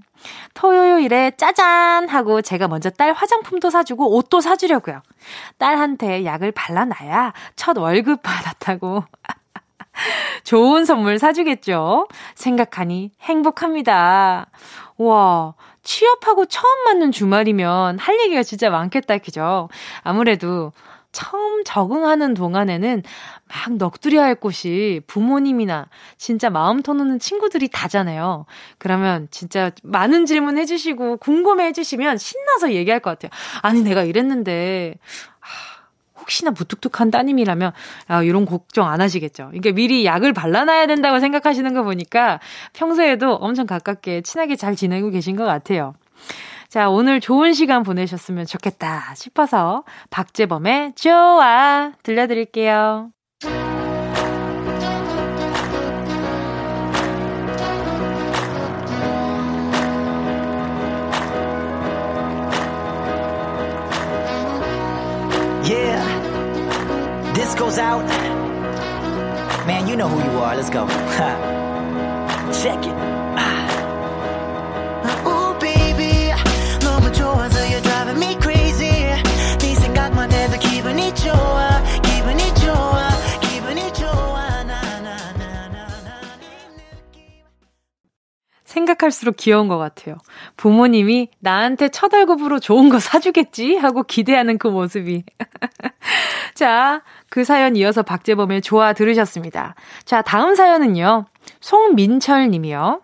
토요일에 0.54 1.32
짜잔 1.38 2.10
하고 2.10 2.42
제가 2.42 2.68
먼저 2.68 2.90
딸 2.90 3.14
화장품도 3.14 3.70
사주고 3.70 4.16
옷도 4.16 4.42
사주려고요. 4.42 5.02
딸한테 5.58 6.26
약을 6.26 6.52
발라놔야 6.52 7.34
첫 7.56 7.78
월급 7.78 8.22
받았다고. 8.24 9.04
좋은 10.44 10.86
선물 10.86 11.20
사주겠죠? 11.20 12.08
생각하니 12.36 13.12
행복합니다. 13.22 14.48
와, 14.98 15.54
취업하고 15.84 16.46
처음 16.46 16.84
맞는 16.86 17.12
주말이면 17.12 18.00
할 18.00 18.20
얘기가 18.20 18.44
진짜 18.44 18.70
많겠다, 18.70 19.18
그죠? 19.20 19.70
아무래도 20.04 20.72
처음 21.12 21.64
적응하는 21.66 22.34
동안에는 22.34 23.04
막 23.50 23.78
넋두려 23.78 24.22
할 24.22 24.36
곳이 24.36 25.02
부모님이나 25.08 25.90
진짜 26.18 26.50
마음 26.50 26.82
터놓는 26.82 27.20
친구들이 27.20 27.68
다잖아요. 27.68 28.46
그러면 28.78 29.28
진짜 29.30 29.72
많은 29.84 30.26
질문 30.26 30.58
해주시고 30.58 31.18
궁금해 31.18 31.66
해주시면 31.66 32.18
신나서 32.18 32.72
얘기할 32.74 33.02
것 33.02 33.10
같아요. 33.10 33.30
아니, 33.62 33.84
내가 33.84 34.04
이랬는데, 34.04 34.96
혹시나 36.32 36.52
무뚝뚝한 36.52 37.12
따님이라면 37.12 37.74
아, 38.08 38.24
이런 38.24 38.46
걱정 38.46 38.88
안 38.88 39.02
하시겠죠. 39.02 39.48
그러니까 39.48 39.72
미리 39.72 40.06
약을 40.06 40.32
발라놔야 40.32 40.88
된다고 40.88 41.20
생각하시는 41.20 41.74
거 41.74 41.84
보니까 41.84 42.40
평소에도 42.74 43.36
엄청 43.36 43.68
가깝게 43.68 44.22
친하게 44.22 44.56
잘 44.56 44.76
지내고 44.76 45.10
계신 45.10 45.36
것 45.36 45.44
같아요. 45.44 45.94
자, 46.70 46.90
오늘 46.90 47.20
좋은 47.20 47.52
시간 47.52 47.84
보내셨으면 47.84 48.46
좋겠다 48.46 49.14
싶어서 49.16 49.84
박재범의 50.10 50.94
좋아 50.96 51.92
들려드릴게요. 52.02 53.10
Goes 67.72 67.80
out. 67.80 68.06
Man, 69.66 69.88
you 69.88 69.96
know 69.96 70.10
who 70.10 70.20
you 70.32 70.40
are. 70.40 70.56
Let's 70.56 70.70
go. 70.70 70.88
Check 72.62 72.86
it. 72.86 72.96
Crazy 78.42 78.92
네 79.60 79.82
생각할수록 88.66 89.36
귀여운 89.38 89.68
것 89.68 89.78
같아요. 89.78 90.16
부모님이 90.58 91.30
나한테 91.40 91.90
첫 91.90 92.14
월급으로 92.14 92.60
좋은 92.60 92.90
거 92.90 93.00
사주겠지? 93.00 93.76
하고 93.76 94.04
기대하는 94.04 94.58
그 94.58 94.68
모습이. 94.68 95.24
자, 96.56 97.02
그 97.32 97.46
사연 97.46 97.78
이어서 97.78 98.04
박재범의 98.04 98.62
좋아 98.62 98.92
들으셨습니다. 98.92 99.74
자, 100.04 100.22
다음 100.22 100.54
사연은요. 100.54 101.26
송민철 101.62 102.50
님이요. 102.52 103.02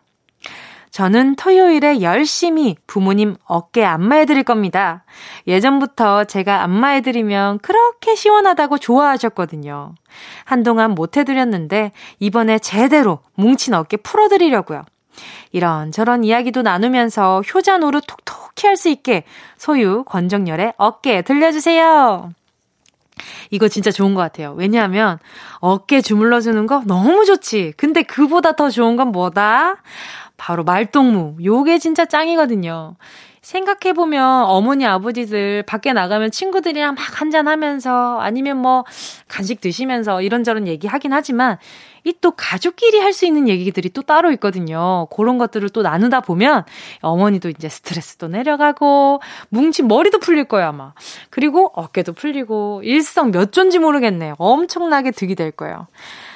저는 0.92 1.38
토요일에 1.38 2.02
열심히 2.02 2.76
부모님 2.88 3.38
어깨 3.46 3.86
안마해드릴 3.86 4.44
겁니다. 4.44 5.06
예전부터 5.48 6.26
제가 6.26 6.64
안마해드리면 6.64 7.60
그렇게 7.60 8.16
시원하다고 8.16 8.80
좋아하셨거든요. 8.80 9.96
한동안 10.44 10.92
못해드렸는데 10.92 11.94
이번에 12.20 12.60
제대로 12.60 13.20
뭉친 13.36 13.76
어깨 13.76 13.96
풀어드리려고요. 13.96 14.84
이런저런 15.54 16.26
이야기도 16.26 16.64
나누면서 16.64 17.44
효자 17.44 17.78
노릇 17.78 18.04
톡톡히 18.08 18.68
할 18.68 18.76
수 18.76 18.90
있게 18.90 19.24
소유 19.56 20.04
권정열의 20.04 20.74
어깨 20.78 21.22
들려주세요. 21.22 22.32
이거 23.52 23.68
진짜 23.68 23.92
좋은 23.92 24.14
것 24.14 24.22
같아요. 24.22 24.54
왜냐하면 24.58 25.20
어깨 25.60 26.02
주물러주는 26.02 26.68
거 26.68 26.84
너무 26.86 27.26
좋지. 27.26 27.74
근데 27.78 28.04
그보다 28.04 28.54
더 28.54 28.70
좋은 28.70 28.96
건 28.96 29.12
뭐다? 29.12 29.78
바로 30.38 30.64
말동무. 30.64 31.38
요게 31.44 31.80
진짜 31.80 32.06
짱이거든요. 32.06 32.96
생각해보면 33.42 34.44
어머니, 34.46 34.86
아버지들 34.86 35.64
밖에 35.64 35.94
나가면 35.94 36.32
친구들이랑 36.32 36.96
막 36.96 37.22
한잔하면서 37.22 38.20
아니면 38.20 38.58
뭐 38.58 38.84
간식 39.30 39.62
드시면서 39.62 40.22
이런저런 40.22 40.68
얘기 40.68 40.86
하긴 40.88 41.14
하지만 41.14 41.58
이 42.04 42.14
또 42.22 42.32
가족끼리 42.32 43.00
할 43.00 43.14
수 43.14 43.26
있는 43.26 43.48
얘기들이 43.50 43.90
또 43.90 44.02
따로 44.02 44.32
있거든요. 44.34 45.08
그런 45.16 45.38
것들을 45.38 45.70
또 45.70 45.82
나누다 45.82 46.22
보면 46.22 46.64
어머니도 47.02 47.50
이제 47.50 47.68
스트레스도 47.68 48.28
내려가고 48.28 49.22
뭉친 49.50 49.88
머리도 49.88 50.20
풀릴 50.20 50.46
거예요, 50.46 50.68
아마. 50.70 50.94
그리고 51.38 51.72
어깨도 51.76 52.14
풀리고 52.14 52.82
일성 52.84 53.30
몇 53.30 53.52
존지 53.52 53.78
모르겠네요. 53.78 54.34
엄청나게 54.40 55.12
득이 55.12 55.36
될 55.36 55.52
거예요. 55.52 55.86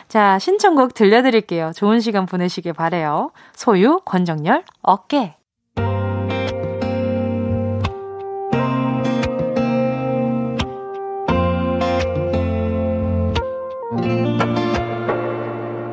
자, 0.08 0.38
신청곡 0.38 0.94
들려드릴게요. 0.94 1.72
좋은 1.76 2.00
시간 2.00 2.28
보내시길 2.28 2.74
바래요. 2.74 3.32
소유, 3.56 4.00
권정열, 4.06 4.64
어깨. 4.84 5.38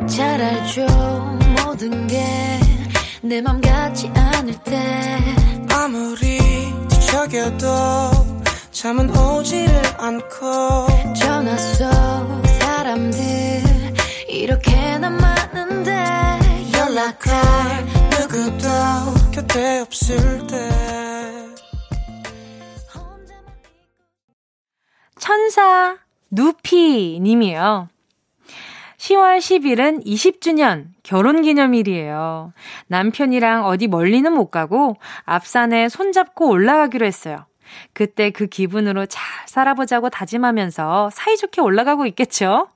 잘 0.06 0.42
알죠 0.42 0.86
모든 1.64 2.06
게 2.08 2.58
내 3.22 3.40
맘 3.42 3.60
같지 3.60 4.10
않을 4.14 4.54
때 4.64 5.18
아무리 5.72 6.38
뒤척여도 6.88 7.66
잠은 8.80 9.10
오지를 9.10 9.82
않고 9.98 10.86
전화 11.20 11.56
속 11.56 12.46
사람들 12.60 13.18
이렇게나 14.28 15.10
많은데 15.10 15.90
연락할 16.78 17.84
누구도 18.12 18.68
곁에 19.32 19.80
없을 19.80 20.46
때 20.46 20.70
천사 25.18 25.98
누피 26.30 27.18
님이에요. 27.20 27.88
10월 28.96 29.38
10일은 29.38 30.06
20주년 30.06 30.90
결혼 31.02 31.42
기념일이에요. 31.42 32.52
남편이랑 32.86 33.64
어디 33.64 33.88
멀리는 33.88 34.32
못 34.32 34.52
가고 34.52 34.94
앞산에 35.24 35.88
손잡고 35.88 36.48
올라가기로 36.48 37.04
했어요. 37.04 37.48
그때 37.92 38.30
그 38.30 38.46
기분으로 38.46 39.06
잘 39.06 39.22
살아보자고 39.46 40.10
다짐하면서 40.10 41.10
사이좋게 41.12 41.60
올라가고 41.60 42.06
있겠죠? 42.06 42.68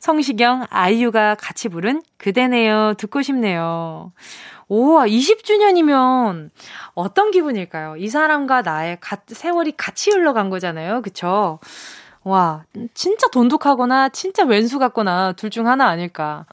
성시경, 0.00 0.66
아이유가 0.70 1.34
같이 1.34 1.68
부른 1.68 2.02
그대네요. 2.18 2.94
듣고 2.98 3.22
싶네요. 3.22 4.12
우와, 4.68 5.06
20주년이면 5.06 6.50
어떤 6.94 7.30
기분일까요? 7.30 7.96
이 7.96 8.08
사람과 8.08 8.62
나의 8.62 8.98
가, 9.00 9.18
세월이 9.26 9.72
같이 9.76 10.10
흘러간 10.10 10.50
거잖아요. 10.50 11.02
그쵸? 11.02 11.58
와, 12.24 12.64
진짜 12.94 13.26
돈독하거나 13.28 14.10
진짜 14.10 14.44
왼수 14.44 14.78
같거나 14.78 15.32
둘 15.32 15.50
중 15.50 15.66
하나 15.66 15.88
아닐까. 15.88 16.46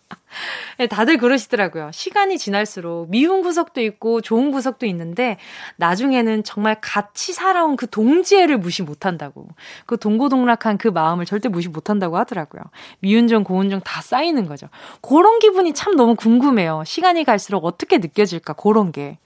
예, 0.80 0.88
다들 0.88 1.18
그러시더라고요. 1.18 1.92
시간이 1.94 2.38
지날수록 2.38 3.10
미운 3.10 3.42
구석도 3.42 3.82
있고 3.82 4.22
좋은 4.22 4.52
구석도 4.52 4.86
있는데 4.88 5.38
나중에는 5.78 6.44
정말 6.44 6.78
같이 6.82 7.34
살아온 7.34 7.76
그 7.76 7.88
동지애를 7.90 8.58
무시 8.58 8.84
못한다고. 8.84 9.48
그 9.86 9.98
동고동락한 9.98 10.78
그 10.80 10.88
마음을 10.88 11.26
절대 11.26 11.50
무시 11.50 11.70
못한다고 11.70 12.18
하더라고요. 12.18 12.64
미운 13.00 13.28
점, 13.28 13.44
고운 13.44 13.70
점다 13.70 14.02
쌓이는 14.02 14.48
거죠. 14.48 14.68
그런 15.02 15.40
기분이 15.40 15.74
참 15.74 15.96
너무 15.96 16.16
궁금해요. 16.16 16.84
시간이 16.86 17.24
갈수록 17.24 17.66
어떻게 17.66 18.00
느껴질까, 18.00 18.54
그런 18.54 18.92
게. 18.92 19.18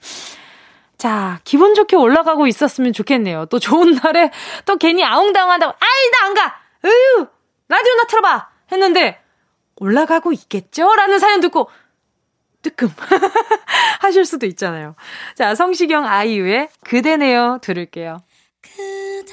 자, 0.98 1.40
기분 1.44 1.74
좋게 1.74 1.96
올라가고 1.96 2.46
있었으면 2.46 2.92
좋겠네요. 2.92 3.46
또 3.46 3.58
좋은 3.58 3.94
날에 4.02 4.30
또 4.64 4.76
괜히 4.76 5.04
아웅다웅한다고, 5.04 5.72
아이, 5.72 6.10
나 6.10 6.26
안 6.26 6.34
가! 6.34 6.60
으유! 6.84 7.26
라디오나 7.68 8.04
틀어봐! 8.04 8.48
했는데, 8.72 9.20
올라가고 9.76 10.32
있겠죠? 10.32 10.94
라는 10.94 11.18
사연 11.18 11.40
듣고, 11.40 11.68
뜨끔. 12.62 12.88
하실 14.00 14.24
수도 14.24 14.46
있잖아요. 14.46 14.94
자, 15.34 15.54
성시경 15.54 16.06
아이유의 16.06 16.68
그대네요. 16.84 17.58
들을게요. 17.60 18.18
그대 18.62 19.32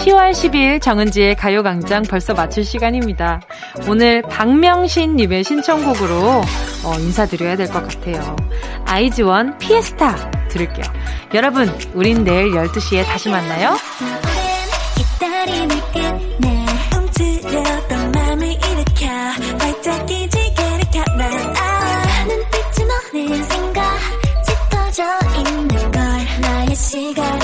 10월 0.00 0.32
10일 0.32 0.80
정은지의 0.80 1.36
가요광장 1.36 2.02
벌써 2.02 2.34
마칠 2.34 2.64
시간입니다. 2.64 3.40
오늘 3.88 4.22
박명신님의 4.22 5.44
신청곡으로 5.44 6.42
어, 6.84 6.94
인사드려야 6.98 7.56
될 7.56 7.68
것 7.68 7.86
같아요. 7.86 8.36
아이즈원 8.86 9.56
피에스타 9.58 10.48
들을게요. 10.48 10.84
여러분, 11.34 11.68
우린 11.94 12.24
내일 12.24 12.50
12시에 12.52 13.04
다시 13.04 13.28
만나요. 13.28 13.76
시간 26.74 27.41